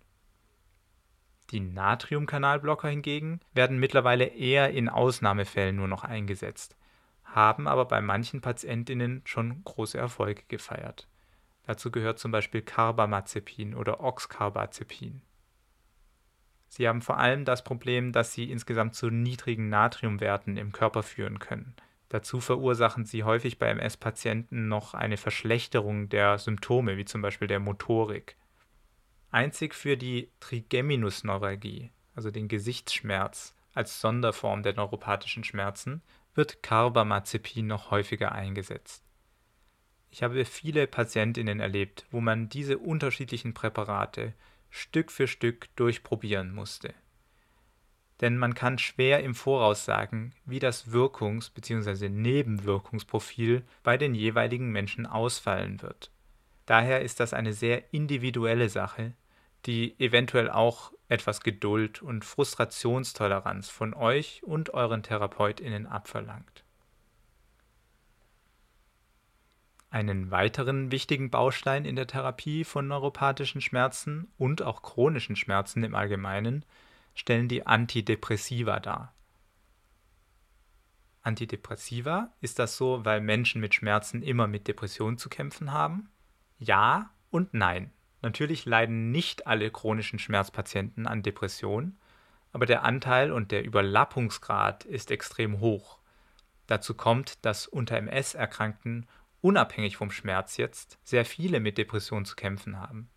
Die 1.51 1.59
Natriumkanalblocker 1.59 2.89
hingegen 2.89 3.41
werden 3.55 3.81
mittlerweile 3.81 4.27
eher 4.27 4.71
in 4.71 4.89
Ausnahmefällen 4.89 5.75
nur 5.75 5.89
noch 5.89 6.05
eingesetzt, 6.05 6.77
haben 7.25 7.67
aber 7.67 7.87
bei 7.87 8.01
manchen 8.01 8.41
Patientinnen 8.41 9.23
schon 9.25 9.65
große 9.65 9.99
Erfolge 9.99 10.45
gefeiert. 10.47 11.09
Dazu 11.67 11.91
gehört 11.91 12.19
zum 12.19 12.31
Beispiel 12.31 12.63
Carbamazepin 12.63 13.75
oder 13.75 14.01
Oxcarbazepin. 14.01 15.21
Sie 16.69 16.89
haben 16.89 17.03
vor 17.03 17.19
allem 17.19 17.45
das 17.45 17.65
Problem, 17.65 18.13
dass 18.13 18.33
sie 18.33 18.51
insgesamt 18.51 18.95
zu 18.95 19.11
niedrigen 19.11 19.69
Natriumwerten 19.69 20.57
im 20.57 20.73
Körper 20.73 21.03
führen 21.03 21.39
können. 21.39 21.75
Dazu 22.09 22.41
verursachen 22.41 23.05
sie 23.05 23.25
häufig 23.25 23.59
bei 23.59 23.69
MS-Patienten 23.69 24.69
noch 24.69 24.95
eine 24.95 25.17
Verschlechterung 25.17 26.09
der 26.09 26.39
Symptome, 26.39 26.97
wie 26.97 27.05
zum 27.05 27.21
Beispiel 27.21 27.49
der 27.49 27.59
Motorik. 27.59 28.37
Einzig 29.31 29.75
für 29.75 29.97
die 29.97 30.31
Trigeminusneuralgie, 30.39 31.91
also 32.15 32.31
den 32.31 32.47
Gesichtsschmerz, 32.47 33.57
als 33.75 34.01
Sonderform 34.01 34.63
der 34.63 34.75
neuropathischen 34.75 35.43
Schmerzen, 35.43 36.03
wird 36.35 36.63
Carbamazepin 36.63 37.67
noch 37.67 37.91
häufiger 37.91 38.33
eingesetzt. 38.33 39.06
Ich 40.11 40.23
habe 40.23 40.45
viele 40.45 40.87
Patientinnen 40.87 41.61
erlebt, 41.61 42.07
wo 42.11 42.21
man 42.21 42.49
diese 42.49 42.79
unterschiedlichen 42.79 43.55
Präparate 43.55 44.35
Stück 44.71 45.11
für 45.11 45.27
Stück 45.27 45.75
durchprobieren 45.77 46.55
musste. 46.55 46.95
Denn 48.21 48.39
man 48.39 48.55
kann 48.55 48.79
schwer 48.79 49.23
im 49.23 49.35
Voraus 49.35 49.85
sagen, 49.85 50.33
wie 50.45 50.59
das 50.59 50.91
Wirkungs- 50.91 51.53
bzw. 51.53 52.09
Nebenwirkungsprofil 52.09 53.63
bei 53.83 53.99
den 53.99 54.15
jeweiligen 54.15 54.71
Menschen 54.71 55.07
ausfallen 55.07 55.83
wird. 55.83 56.11
Daher 56.65 57.03
ist 57.03 57.21
das 57.21 57.35
eine 57.35 57.53
sehr 57.53 57.93
individuelle 57.93 58.69
Sache, 58.69 59.13
die 59.67 59.99
eventuell 60.01 60.51
auch 60.51 60.93
etwas 61.09 61.41
Geduld 61.41 62.03
und 62.03 62.25
Frustrationstoleranz 62.25 63.69
von 63.69 63.95
euch 63.95 64.43
und 64.45 64.75
euren 64.75 65.03
Therapeutinnen 65.03 65.87
abverlangt. 65.87 66.65
Einen 69.91 70.31
weiteren 70.31 70.91
wichtigen 70.91 71.31
Baustein 71.31 71.85
in 71.85 71.97
der 71.97 72.07
Therapie 72.07 72.65
von 72.65 72.89
neuropathischen 72.89 73.61
Schmerzen 73.61 74.33
und 74.37 74.63
auch 74.63 74.83
chronischen 74.83 75.37
Schmerzen 75.37 75.85
im 75.85 75.95
Allgemeinen 75.95 76.65
stellen 77.15 77.49
die 77.49 77.67
Antidepressiva 77.67 78.81
dar. 78.81 79.15
Antidepressiva 81.23 82.31
ist 82.41 82.59
das 82.59 82.77
so, 82.77 83.05
weil 83.05 83.21
Menschen 83.21 83.61
mit 83.61 83.75
Schmerzen 83.75 84.23
immer 84.23 84.47
mit 84.47 84.69
Depressionen 84.69 85.19
zu 85.19 85.29
kämpfen 85.29 85.73
haben? 85.73 86.11
Ja 86.59 87.11
und 87.31 87.53
nein. 87.55 87.93
Natürlich 88.23 88.65
leiden 88.65 89.11
nicht 89.11 89.47
alle 89.47 89.71
chronischen 89.71 90.19
Schmerzpatienten 90.19 91.07
an 91.07 91.23
Depressionen, 91.23 91.99
aber 92.53 92.67
der 92.67 92.85
Anteil 92.85 93.33
und 93.33 93.51
der 93.51 93.65
Überlappungsgrad 93.65 94.85
ist 94.85 95.11
extrem 95.11 95.61
hoch. 95.61 95.99
Dazu 96.67 96.95
kommt, 96.95 97.45
dass 97.45 97.67
unter 97.67 97.97
MS 97.97 98.35
Erkrankten 98.35 99.07
unabhängig 99.41 99.97
vom 99.97 100.11
Schmerz 100.11 100.57
jetzt 100.57 100.99
sehr 101.03 101.25
viele 101.25 101.61
mit 101.61 101.79
Depressionen 101.79 102.25
zu 102.25 102.37
kämpfen 102.37 102.79
haben. 102.79 103.09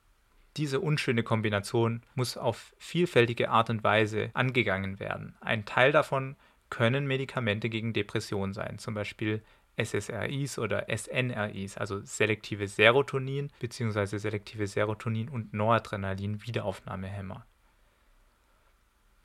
Diese 0.58 0.80
unschöne 0.80 1.24
Kombination 1.24 2.04
muss 2.16 2.38
auf 2.38 2.74
vielfältige 2.78 3.50
Art 3.50 3.70
und 3.70 3.84
Weise 3.84 4.32
angegangen 4.34 5.00
werden. 5.00 5.38
Ein 5.42 5.66
Teil 5.66 5.92
davon 5.92 6.36
können 6.70 7.08
Medikamente 7.08 7.70
gegen 7.70 7.94
Depression 7.94 8.54
sein, 8.54 8.78
zum 8.78 8.94
Beispiel 8.94 9.44
SSRIs 9.78 10.60
oder 10.60 10.88
SNRIs, 10.90 11.78
also 11.78 12.02
selektive 12.02 12.68
Serotonin 12.68 13.50
bzw. 13.60 14.18
selektive 14.18 14.66
Serotonin- 14.66 15.30
und 15.30 15.54
Noradrenalin-Wiederaufnahmehämmer. 15.54 17.46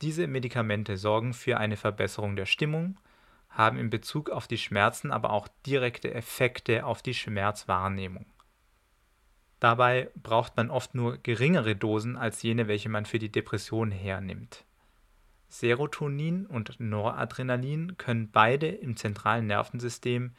Diese 0.00 0.26
Medikamente 0.26 0.96
sorgen 0.96 1.32
für 1.32 1.58
eine 1.58 1.76
Verbesserung 1.76 2.36
der 2.36 2.46
Stimmung, 2.46 2.98
haben 3.54 3.78
in 3.78 3.88
Bezug 3.88 4.30
auf 4.30 4.46
die 4.46 4.58
Schmerzen 4.58 5.10
aber 5.10 5.30
auch 5.30 5.48
direkte 5.64 6.12
Effekte 6.12 6.84
auf 6.84 7.02
die 7.02 7.14
Schmerzwahrnehmung. 7.14 8.26
Dabei 9.60 10.10
braucht 10.14 10.56
man 10.56 10.70
oft 10.70 10.94
nur 10.94 11.16
geringere 11.18 11.76
Dosen 11.76 12.16
als 12.16 12.42
jene, 12.42 12.68
welche 12.68 12.88
man 12.88 13.06
für 13.06 13.18
die 13.18 13.32
Depression 13.32 13.90
hernimmt. 13.90 14.64
Serotonin 15.48 16.46
und 16.46 16.80
Noradrenalin 16.80 17.96
können 17.96 18.30
beide 18.30 18.66
im 18.66 18.96
zentralen 18.96 19.46
Nervensystem 19.46 20.34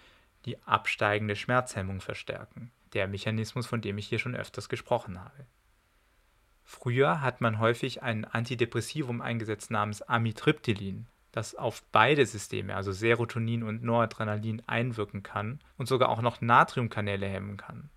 die 0.46 0.62
absteigende 0.64 1.36
Schmerzhemmung 1.36 2.02
verstärken, 2.02 2.72
der 2.94 3.08
Mechanismus, 3.08 3.66
von 3.66 3.82
dem 3.82 3.98
ich 3.98 4.08
hier 4.08 4.20
schon 4.20 4.36
öfters 4.36 4.70
gesprochen 4.70 5.24
habe. 5.24 5.48
Früher 6.64 7.22
hat 7.22 7.42
man 7.42 7.60
häufig 7.60 8.04
ein 8.04 8.26
Antidepressivum 8.26 9.22
eingesetzt 9.22 9.72
namens 9.72 10.02
Amitriptylin, 10.02 11.08
das 11.36 11.54
auf 11.54 11.84
beide 11.92 12.26
Systeme, 12.26 12.78
also 12.78 12.94
Serotonin 12.94 13.64
und 13.64 13.84
Noradrenalin, 13.84 14.62
einwirken 14.68 15.22
kann 15.22 15.60
und 15.78 15.86
sogar 15.86 16.08
auch 16.08 16.22
noch 16.22 16.40
Natriumkanäle 16.40 17.28
hemmen 17.28 17.58
kann. 17.58 17.90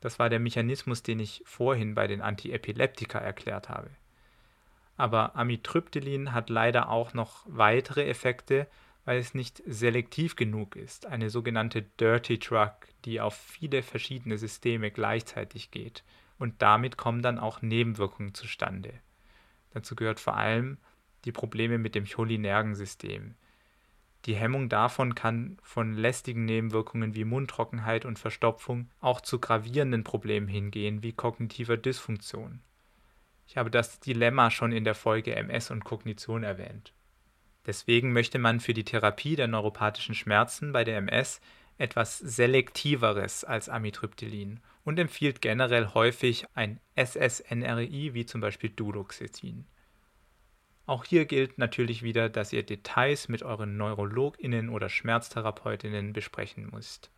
Das 0.00 0.18
war 0.18 0.28
der 0.28 0.40
Mechanismus, 0.40 1.04
den 1.04 1.20
ich 1.20 1.40
vorhin 1.44 1.94
bei 1.94 2.08
den 2.08 2.20
Antiepileptika 2.20 3.20
erklärt 3.20 3.68
habe. 3.68 3.90
Aber 4.96 5.36
Amitriptylin 5.36 6.32
hat 6.32 6.50
leider 6.50 6.88
auch 6.88 7.14
noch 7.14 7.46
weitere 7.46 8.08
Effekte, 8.08 8.66
weil 9.04 9.18
es 9.18 9.34
nicht 9.34 9.62
selektiv 9.64 10.34
genug 10.34 10.74
ist, 10.74 11.06
eine 11.06 11.30
sogenannte 11.30 11.82
Dirty 11.82 12.40
Drug, 12.40 12.72
die 13.04 13.20
auf 13.20 13.36
viele 13.36 13.84
verschiedene 13.84 14.36
Systeme 14.36 14.90
gleichzeitig 14.90 15.70
geht. 15.70 16.02
Und 16.40 16.60
damit 16.60 16.96
kommen 16.96 17.22
dann 17.22 17.38
auch 17.38 17.62
Nebenwirkungen 17.62 18.34
zustande. 18.34 18.94
Dazu 19.70 19.94
gehört 19.94 20.18
vor 20.18 20.36
allem 20.36 20.78
die 21.24 21.32
Probleme 21.32 21.78
mit 21.78 21.94
dem 21.94 22.04
Cholinergensystem. 22.04 23.34
Die 24.24 24.34
Hemmung 24.34 24.68
davon 24.68 25.14
kann 25.14 25.58
von 25.62 25.94
lästigen 25.94 26.44
Nebenwirkungen 26.44 27.14
wie 27.14 27.24
Mundtrockenheit 27.24 28.04
und 28.04 28.18
Verstopfung 28.18 28.90
auch 29.00 29.20
zu 29.20 29.38
gravierenden 29.38 30.04
Problemen 30.04 30.48
hingehen, 30.48 31.02
wie 31.02 31.12
kognitiver 31.12 31.76
Dysfunktion. 31.76 32.60
Ich 33.46 33.56
habe 33.56 33.70
das 33.70 34.00
Dilemma 34.00 34.50
schon 34.50 34.72
in 34.72 34.84
der 34.84 34.94
Folge 34.94 35.34
MS 35.34 35.70
und 35.70 35.84
Kognition 35.84 36.42
erwähnt. 36.42 36.92
Deswegen 37.66 38.12
möchte 38.12 38.38
man 38.38 38.60
für 38.60 38.74
die 38.74 38.84
Therapie 38.84 39.36
der 39.36 39.48
neuropathischen 39.48 40.14
Schmerzen 40.14 40.72
bei 40.72 40.84
der 40.84 40.98
MS 40.98 41.40
etwas 41.78 42.18
selektiveres 42.18 43.44
als 43.44 43.68
Amitriptylin 43.68 44.60
und 44.84 44.98
empfiehlt 44.98 45.40
generell 45.40 45.88
häufig 45.94 46.44
ein 46.54 46.80
SSNRI 46.96 48.14
wie 48.14 48.26
zum 48.26 48.40
Beispiel 48.40 48.70
Duloxetin. 48.70 49.64
Auch 50.88 51.04
hier 51.04 51.26
gilt 51.26 51.58
natürlich 51.58 52.02
wieder, 52.02 52.30
dass 52.30 52.54
ihr 52.54 52.62
Details 52.62 53.28
mit 53.28 53.42
euren 53.42 53.76
NeurologInnen 53.76 54.70
oder 54.70 54.88
Schmerztherapeutinnen 54.88 56.14
besprechen 56.14 56.70
müsst. 56.72 57.10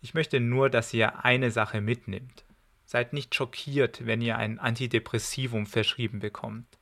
Ich 0.00 0.14
möchte 0.14 0.40
nur, 0.40 0.70
dass 0.70 0.94
ihr 0.94 1.22
eine 1.22 1.50
Sache 1.50 1.82
mitnimmt. 1.82 2.46
Seid 2.86 3.12
nicht 3.12 3.34
schockiert, 3.34 4.06
wenn 4.06 4.22
ihr 4.22 4.38
ein 4.38 4.58
Antidepressivum 4.58 5.66
verschrieben 5.66 6.20
bekommt. 6.20 6.78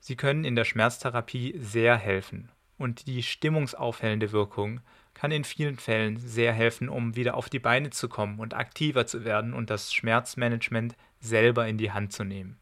Sie 0.00 0.16
können 0.16 0.44
in 0.44 0.56
der 0.56 0.64
Schmerztherapie 0.64 1.54
sehr 1.60 1.96
helfen 1.96 2.50
und 2.76 3.06
die 3.06 3.22
stimmungsaufhellende 3.22 4.32
Wirkung 4.32 4.80
kann 5.14 5.30
in 5.30 5.44
vielen 5.44 5.76
Fällen 5.76 6.16
sehr 6.16 6.52
helfen, 6.52 6.88
um 6.88 7.14
wieder 7.14 7.36
auf 7.36 7.48
die 7.48 7.60
Beine 7.60 7.90
zu 7.90 8.08
kommen 8.08 8.40
und 8.40 8.52
aktiver 8.52 9.06
zu 9.06 9.24
werden 9.24 9.54
und 9.54 9.70
das 9.70 9.94
Schmerzmanagement 9.94 10.96
selber 11.20 11.68
in 11.68 11.78
die 11.78 11.92
Hand 11.92 12.12
zu 12.12 12.24
nehmen. 12.24 12.58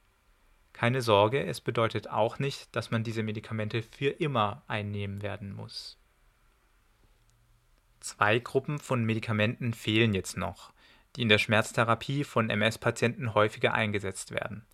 Keine 0.74 1.00
Sorge, 1.00 1.42
es 1.42 1.62
bedeutet 1.62 2.10
auch 2.10 2.38
nicht, 2.38 2.76
dass 2.76 2.90
man 2.90 3.02
diese 3.02 3.22
Medikamente 3.22 3.82
für 3.82 4.10
immer 4.10 4.62
einnehmen 4.68 5.22
werden 5.22 5.54
muss. 5.54 5.98
Zwei 8.00 8.38
Gruppen 8.38 8.78
von 8.78 9.02
Medikamenten 9.04 9.72
fehlen 9.72 10.12
jetzt 10.12 10.36
noch 10.36 10.74
die 11.16 11.22
in 11.22 11.28
der 11.28 11.38
Schmerztherapie 11.38 12.24
von 12.24 12.50
MS-Patienten 12.50 13.34
häufiger 13.34 13.74
eingesetzt 13.74 14.32
werden. 14.32 14.64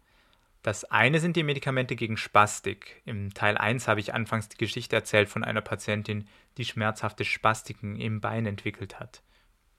Das 0.63 0.85
eine 0.85 1.21
sind 1.21 1.37
die 1.37 1.43
Medikamente 1.43 1.97
gegen 1.97 2.17
Spastik. 2.17 3.03
Im 3.07 3.33
Teil 3.33 3.57
1 3.57 3.89
habe 3.89 4.01
ich 4.01 4.13
anfangs 4.13 4.49
die 4.49 4.59
Geschichte 4.59 4.95
erzählt 4.95 5.29
von 5.29 5.43
einer 5.43 5.63
Patientin, 5.63 6.29
die 6.59 6.67
schmerzhafte 6.67 7.25
Spastiken 7.25 7.97
im 7.97 8.21
Bein 8.21 8.45
entwickelt 8.45 9.01
hat. 9.01 9.23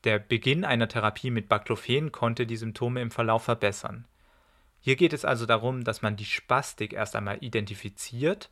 Der 0.03 0.17
Beginn 0.17 0.65
einer 0.65 0.88
Therapie 0.88 1.29
mit 1.29 1.47
Baclofen 1.47 2.12
konnte 2.12 2.47
die 2.47 2.57
Symptome 2.57 3.01
im 3.01 3.12
Verlauf 3.12 3.43
verbessern. 3.43 4.05
Hier 4.82 4.96
geht 4.96 5.13
es 5.13 5.26
also 5.26 5.46
darum, 5.46 5.84
dass 5.84 6.02
man 6.02 6.15
die 6.15 6.26
Spastik 6.26 6.94
erst 6.94 7.15
einmal 7.15 7.38
identifiziert 7.41 8.50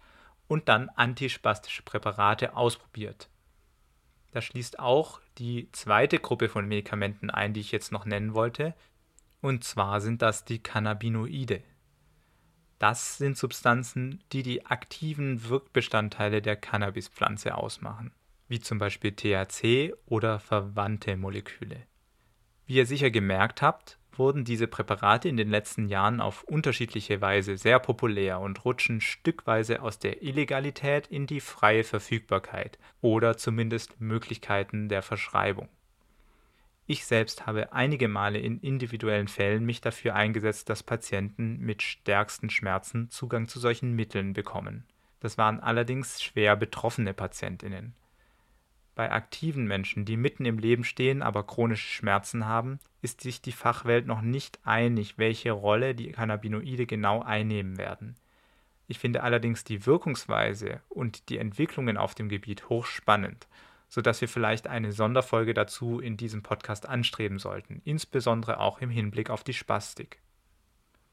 und 0.47 0.69
dann 0.69 0.89
antispastische 0.89 1.83
Präparate 1.83 2.55
ausprobiert. 2.55 3.29
Das 4.31 4.45
schließt 4.45 4.79
auch 4.79 5.21
die 5.39 5.71
zweite 5.71 6.19
Gruppe 6.19 6.49
von 6.49 6.67
Medikamenten 6.67 7.29
ein, 7.29 7.53
die 7.53 7.61
ich 7.61 7.71
jetzt 7.71 7.91
noch 7.91 8.05
nennen 8.05 8.35
wollte. 8.35 8.75
Und 9.41 9.63
zwar 9.63 10.01
sind 10.01 10.21
das 10.21 10.45
die 10.45 10.61
Cannabinoide. 10.61 11.63
Das 12.77 13.17
sind 13.17 13.37
Substanzen, 13.37 14.23
die 14.31 14.43
die 14.43 14.65
aktiven 14.65 15.49
Wirkbestandteile 15.49 16.41
der 16.41 16.55
Cannabispflanze 16.55 17.55
ausmachen, 17.55 18.13
wie 18.47 18.59
zum 18.59 18.77
Beispiel 18.77 19.11
THC 19.11 19.93
oder 20.05 20.39
verwandte 20.39 21.17
Moleküle. 21.17 21.87
Wie 22.65 22.75
ihr 22.75 22.85
sicher 22.85 23.11
gemerkt 23.11 23.61
habt, 23.61 23.98
wurden 24.19 24.43
diese 24.43 24.67
Präparate 24.67 25.27
in 25.27 25.37
den 25.37 25.49
letzten 25.49 25.87
Jahren 25.87 26.21
auf 26.21 26.43
unterschiedliche 26.43 27.21
Weise 27.21 27.57
sehr 27.57 27.79
populär 27.79 28.39
und 28.39 28.63
rutschen 28.65 29.01
stückweise 29.01 29.81
aus 29.81 29.97
der 29.97 30.21
Illegalität 30.21 31.07
in 31.07 31.25
die 31.25 31.39
freie 31.39 31.83
Verfügbarkeit 31.83 32.77
oder 33.01 33.37
zumindest 33.37 33.99
Möglichkeiten 33.99 34.89
der 34.89 35.01
Verschreibung. 35.01 35.69
Ich 36.85 37.05
selbst 37.05 37.45
habe 37.45 37.71
einige 37.71 38.07
Male 38.07 38.39
in 38.39 38.59
individuellen 38.59 39.27
Fällen 39.27 39.65
mich 39.65 39.79
dafür 39.79 40.15
eingesetzt, 40.15 40.69
dass 40.69 40.83
Patienten 40.83 41.59
mit 41.59 41.81
stärksten 41.81 42.49
Schmerzen 42.49 43.09
Zugang 43.09 43.47
zu 43.47 43.59
solchen 43.59 43.95
Mitteln 43.95 44.33
bekommen. 44.33 44.85
Das 45.19 45.37
waren 45.37 45.59
allerdings 45.59 46.21
schwer 46.21 46.55
betroffene 46.55 47.13
Patientinnen. 47.13 47.93
Bei 48.99 49.13
aktiven 49.13 49.65
Menschen, 49.65 50.03
die 50.03 50.17
mitten 50.17 50.43
im 50.43 50.57
Leben 50.59 50.83
stehen, 50.83 51.21
aber 51.21 51.47
chronische 51.47 51.87
Schmerzen 51.87 52.47
haben, 52.47 52.79
ist 53.01 53.21
sich 53.21 53.41
die 53.41 53.53
Fachwelt 53.53 54.05
noch 54.05 54.19
nicht 54.19 54.59
einig, 54.65 55.17
welche 55.17 55.53
Rolle 55.53 55.95
die 55.95 56.11
Cannabinoide 56.11 56.85
genau 56.85 57.21
einnehmen 57.21 57.77
werden. 57.77 58.17
Ich 58.89 58.99
finde 58.99 59.23
allerdings 59.23 59.63
die 59.63 59.85
Wirkungsweise 59.85 60.81
und 60.89 61.29
die 61.29 61.37
Entwicklungen 61.37 61.95
auf 61.95 62.13
dem 62.13 62.27
Gebiet 62.27 62.67
hochspannend, 62.67 63.47
sodass 63.87 64.19
wir 64.19 64.27
vielleicht 64.27 64.67
eine 64.67 64.91
Sonderfolge 64.91 65.53
dazu 65.53 66.01
in 66.01 66.17
diesem 66.17 66.43
Podcast 66.43 66.85
anstreben 66.85 67.39
sollten, 67.39 67.81
insbesondere 67.85 68.59
auch 68.59 68.81
im 68.81 68.89
Hinblick 68.89 69.29
auf 69.29 69.45
die 69.45 69.53
Spastik. 69.53 70.19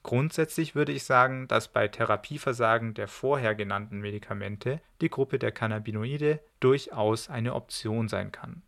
Grundsätzlich 0.06 0.76
würde 0.76 0.92
ich 0.92 1.02
sagen, 1.02 1.48
dass 1.48 1.66
bei 1.66 1.88
Therapieversagen 1.88 2.94
der 2.94 3.08
vorher 3.08 3.56
genannten 3.56 3.98
Medikamente 3.98 4.80
die 5.00 5.10
Gruppe 5.10 5.40
der 5.40 5.50
Cannabinoide 5.50 6.38
durchaus 6.60 7.28
eine 7.28 7.54
Option 7.54 8.06
sein 8.06 8.30
kann. 8.30 8.62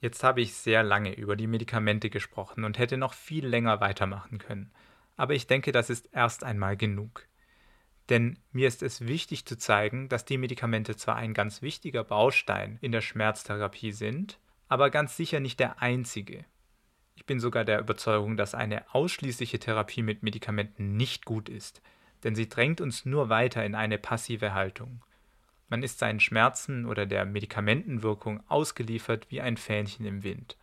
Jetzt 0.00 0.24
habe 0.24 0.40
ich 0.40 0.54
sehr 0.54 0.82
lange 0.82 1.14
über 1.14 1.36
die 1.36 1.46
Medikamente 1.46 2.10
gesprochen 2.10 2.64
und 2.64 2.80
hätte 2.80 2.96
noch 2.96 3.14
viel 3.14 3.46
länger 3.46 3.80
weitermachen 3.80 4.38
können, 4.38 4.72
aber 5.16 5.34
ich 5.34 5.46
denke, 5.46 5.70
das 5.70 5.88
ist 5.88 6.08
erst 6.10 6.42
einmal 6.42 6.76
genug. 6.76 7.28
Denn 8.08 8.40
mir 8.50 8.66
ist 8.66 8.82
es 8.82 9.06
wichtig 9.06 9.46
zu 9.46 9.56
zeigen, 9.56 10.08
dass 10.08 10.24
die 10.24 10.36
Medikamente 10.36 10.96
zwar 10.96 11.14
ein 11.14 11.32
ganz 11.32 11.62
wichtiger 11.62 12.02
Baustein 12.02 12.78
in 12.80 12.90
der 12.90 13.02
Schmerztherapie 13.02 13.92
sind, 13.92 14.40
aber 14.66 14.90
ganz 14.90 15.16
sicher 15.16 15.38
nicht 15.38 15.60
der 15.60 15.80
einzige. 15.80 16.44
Ich 17.14 17.26
bin 17.26 17.40
sogar 17.40 17.64
der 17.64 17.80
Überzeugung, 17.80 18.36
dass 18.36 18.54
eine 18.54 18.94
ausschließliche 18.94 19.58
Therapie 19.58 20.02
mit 20.02 20.22
Medikamenten 20.22 20.96
nicht 20.96 21.24
gut 21.24 21.48
ist, 21.48 21.82
denn 22.24 22.34
sie 22.34 22.48
drängt 22.48 22.80
uns 22.80 23.04
nur 23.04 23.28
weiter 23.28 23.64
in 23.64 23.74
eine 23.74 23.98
passive 23.98 24.54
Haltung. 24.54 25.04
Man 25.68 25.82
ist 25.82 25.98
seinen 25.98 26.20
Schmerzen 26.20 26.86
oder 26.86 27.06
der 27.06 27.24
Medikamentenwirkung 27.24 28.42
ausgeliefert 28.48 29.26
wie 29.30 29.40
ein 29.40 29.56
Fähnchen 29.56 30.04
im 30.06 30.22
Wind. 30.22 30.56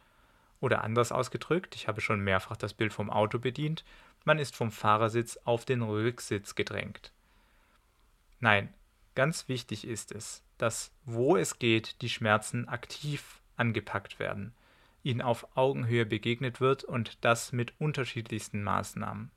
Oder 0.59 0.83
anders 0.83 1.11
ausgedrückt, 1.11 1.75
ich 1.75 1.87
habe 1.87 2.01
schon 2.01 2.19
mehrfach 2.19 2.57
das 2.57 2.73
Bild 2.73 2.93
vom 2.93 3.09
Auto 3.09 3.39
bedient, 3.39 3.85
man 4.25 4.37
ist 4.37 4.55
vom 4.55 4.71
Fahrersitz 4.71 5.37
auf 5.45 5.65
den 5.65 5.81
Rücksitz 5.81 6.55
gedrängt. 6.55 7.13
Nein, 8.39 8.73
ganz 9.15 9.47
wichtig 9.47 9.87
ist 9.87 10.11
es, 10.11 10.43
dass, 10.57 10.91
wo 11.05 11.37
es 11.37 11.57
geht, 11.57 12.01
die 12.01 12.09
Schmerzen 12.09 12.67
aktiv 12.67 13.39
angepackt 13.55 14.19
werden 14.19 14.53
ihnen 15.03 15.21
auf 15.21 15.55
Augenhöhe 15.55 16.05
begegnet 16.05 16.61
wird 16.61 16.83
und 16.83 17.23
das 17.23 17.51
mit 17.51 17.73
unterschiedlichsten 17.79 18.63
Maßnahmen. 18.63 19.31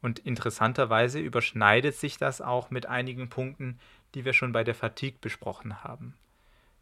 Und 0.00 0.20
interessanterweise 0.20 1.18
überschneidet 1.18 1.96
sich 1.96 2.18
das 2.18 2.40
auch 2.40 2.70
mit 2.70 2.86
einigen 2.86 3.28
Punkten, 3.28 3.78
die 4.14 4.24
wir 4.24 4.32
schon 4.32 4.52
bei 4.52 4.64
der 4.64 4.74
Fatigue 4.74 5.18
besprochen 5.20 5.82
haben. 5.82 6.14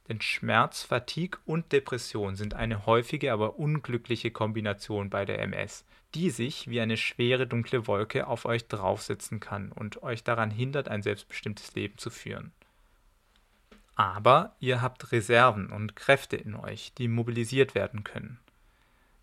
Denn 0.09 0.21
Schmerz, 0.21 0.83
Fatigue 0.83 1.41
und 1.47 1.73
Depression 1.73 2.37
sind 2.37 2.55
eine 2.55 2.87
häufige, 2.87 3.33
aber 3.33 3.59
unglückliche 3.59 4.31
Kombination 4.31 5.11
bei 5.11 5.25
der 5.25 5.41
MS, 5.41 5.85
die 6.15 6.31
sich 6.31 6.69
wie 6.69 6.81
eine 6.81 6.97
schwere 6.97 7.47
dunkle 7.47 7.87
Wolke 7.87 8.27
auf 8.27 8.45
euch 8.45 8.69
draufsetzen 8.69 9.41
kann 9.41 9.73
und 9.73 10.03
euch 10.03 10.23
daran 10.23 10.51
hindert, 10.51 10.89
ein 10.89 11.03
selbstbestimmtes 11.03 11.75
Leben 11.75 11.99
zu 11.99 12.11
führen. 12.11 12.53
Aber 13.97 14.55
ihr 14.61 14.83
habt 14.83 15.11
Reserven 15.11 15.73
und 15.73 15.97
Kräfte 15.97 16.37
in 16.37 16.55
euch, 16.55 16.93
die 16.95 17.09
mobilisiert 17.09 17.75
werden 17.75 18.05
können. 18.05 18.39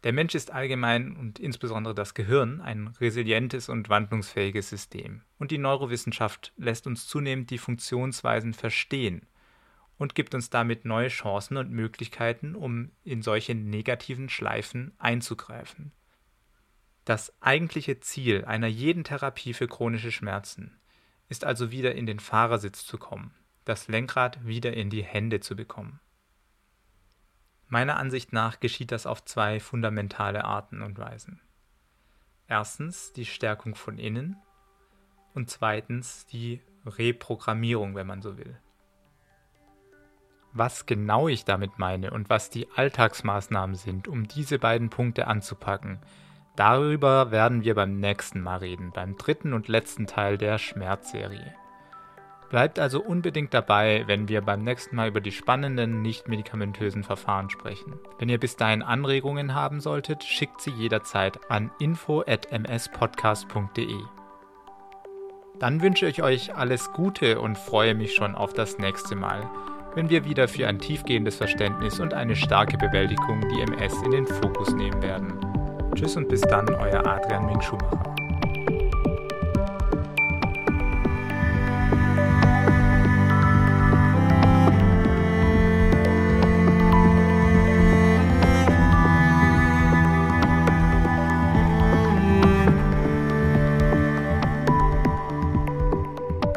Der 0.04 0.12
Mensch 0.12 0.36
ist 0.36 0.52
allgemein 0.52 1.16
und 1.16 1.40
insbesondere 1.40 1.94
das 1.96 2.16
Gehirn 2.16 2.60
ein 2.60 2.88
resilientes 3.00 3.70
und 3.70 3.88
wandlungsfähiges 3.88 4.70
System. 4.70 5.22
Und 5.38 5.52
die 5.52 5.60
Neurowissenschaft 5.60 6.52
lässt 6.58 6.88
uns 6.88 7.08
zunehmend 7.08 7.52
die 7.52 7.60
Funktionsweisen 7.60 8.54
verstehen 8.54 9.28
und 9.98 10.16
gibt 10.16 10.34
uns 10.36 10.50
damit 10.50 10.86
neue 10.86 11.08
Chancen 11.08 11.56
und 11.56 11.72
Möglichkeiten, 11.72 12.56
um 12.56 12.92
in 13.04 13.22
solche 13.22 13.56
negativen 13.56 14.28
Schleifen 14.28 14.92
einzugreifen. 14.98 15.94
Das 17.06 17.32
eigentliche 17.42 18.00
Ziel 18.00 18.44
einer 18.44 18.68
jeden 18.68 19.04
Therapie 19.04 19.54
für 19.54 19.68
chronische 19.68 20.12
Schmerzen 20.12 20.80
ist 21.30 21.46
also 21.46 21.72
wieder 21.72 21.96
in 21.96 22.08
den 22.08 22.20
Fahrersitz 22.20 22.86
zu 22.86 22.98
kommen, 22.98 23.34
das 23.66 23.88
Lenkrad 23.88 24.46
wieder 24.46 24.74
in 24.74 24.90
die 24.90 25.04
Hände 25.04 25.40
zu 25.40 25.56
bekommen. 25.56 26.00
Meiner 27.68 27.98
Ansicht 27.98 28.34
nach 28.34 28.60
geschieht 28.60 28.92
das 28.92 29.06
auf 29.06 29.26
zwei 29.26 29.60
fundamentale 29.60 30.44
Arten 30.44 30.82
und 30.82 31.00
Weisen. 31.00 31.42
Erstens 32.48 33.14
die 33.14 33.26
Stärkung 33.26 33.74
von 33.74 33.98
innen 33.98 34.38
und 35.34 35.50
zweitens 35.50 36.26
die 36.26 36.62
Reprogrammierung, 36.86 37.96
wenn 37.96 38.06
man 38.06 38.22
so 38.22 38.38
will. 38.38 38.60
Was 40.52 40.86
genau 40.86 41.28
ich 41.28 41.46
damit 41.46 41.80
meine 41.80 42.12
und 42.12 42.30
was 42.30 42.52
die 42.52 42.68
Alltagsmaßnahmen 42.76 43.76
sind, 43.76 44.08
um 44.08 44.28
diese 44.28 44.60
beiden 44.60 44.92
Punkte 44.92 45.26
anzupacken, 45.26 46.00
darüber 46.56 47.32
werden 47.32 47.64
wir 47.64 47.74
beim 47.74 48.00
nächsten 48.00 48.42
Mal 48.42 48.58
reden, 48.58 48.92
beim 48.92 49.18
dritten 49.18 49.54
und 49.54 49.68
letzten 49.68 50.06
Teil 50.06 50.38
der 50.38 50.60
Schmerzserie. 50.60 51.56
Bleibt 52.54 52.78
also 52.78 53.02
unbedingt 53.02 53.54
dabei, 53.56 54.04
wenn 54.06 54.30
wir 54.30 54.42
beim 54.42 54.64
nächsten 54.64 54.96
Mal 54.96 55.08
über 55.08 55.22
die 55.22 55.32
spannenden 55.32 56.04
nicht-medikamentösen 56.04 57.04
Verfahren 57.04 57.50
sprechen. 57.50 57.96
Wenn 58.20 58.30
ihr 58.30 58.40
bis 58.40 58.56
dahin 58.56 58.84
Anregungen 58.84 59.56
haben 59.56 59.80
solltet, 59.80 60.24
schickt 60.24 60.62
sie 60.62 60.70
jederzeit 60.70 61.40
an 61.50 61.72
info@mspodcast.de. 61.80 63.98
Dann 65.58 65.82
wünsche 65.82 66.06
ich 66.06 66.22
euch 66.22 66.56
alles 66.56 66.94
Gute 66.94 67.42
und 67.42 67.58
freue 67.58 67.96
mich 67.96 68.14
schon 68.14 68.36
auf 68.36 68.54
das 68.54 68.78
nächste 68.78 69.16
Mal, 69.16 69.50
wenn 69.96 70.12
wir 70.12 70.24
wieder 70.24 70.48
für 70.48 70.68
ein 70.68 70.78
tiefgehendes 70.78 71.38
Verständnis 71.38 72.00
und 72.00 72.14
eine 72.14 72.36
starke 72.36 72.78
Bewältigung 72.78 73.42
die 73.50 73.62
MS 73.62 74.00
in 74.04 74.12
den 74.12 74.28
Fokus 74.28 74.76
nehmen 74.76 75.02
werden. 75.02 75.40
Tschüss 75.96 76.16
und 76.18 76.30
bis 76.30 76.42
dann, 76.42 76.70
euer 76.70 77.04
Adrian 77.04 77.48
Ming 77.48 77.62
Schumacher. 77.62 78.14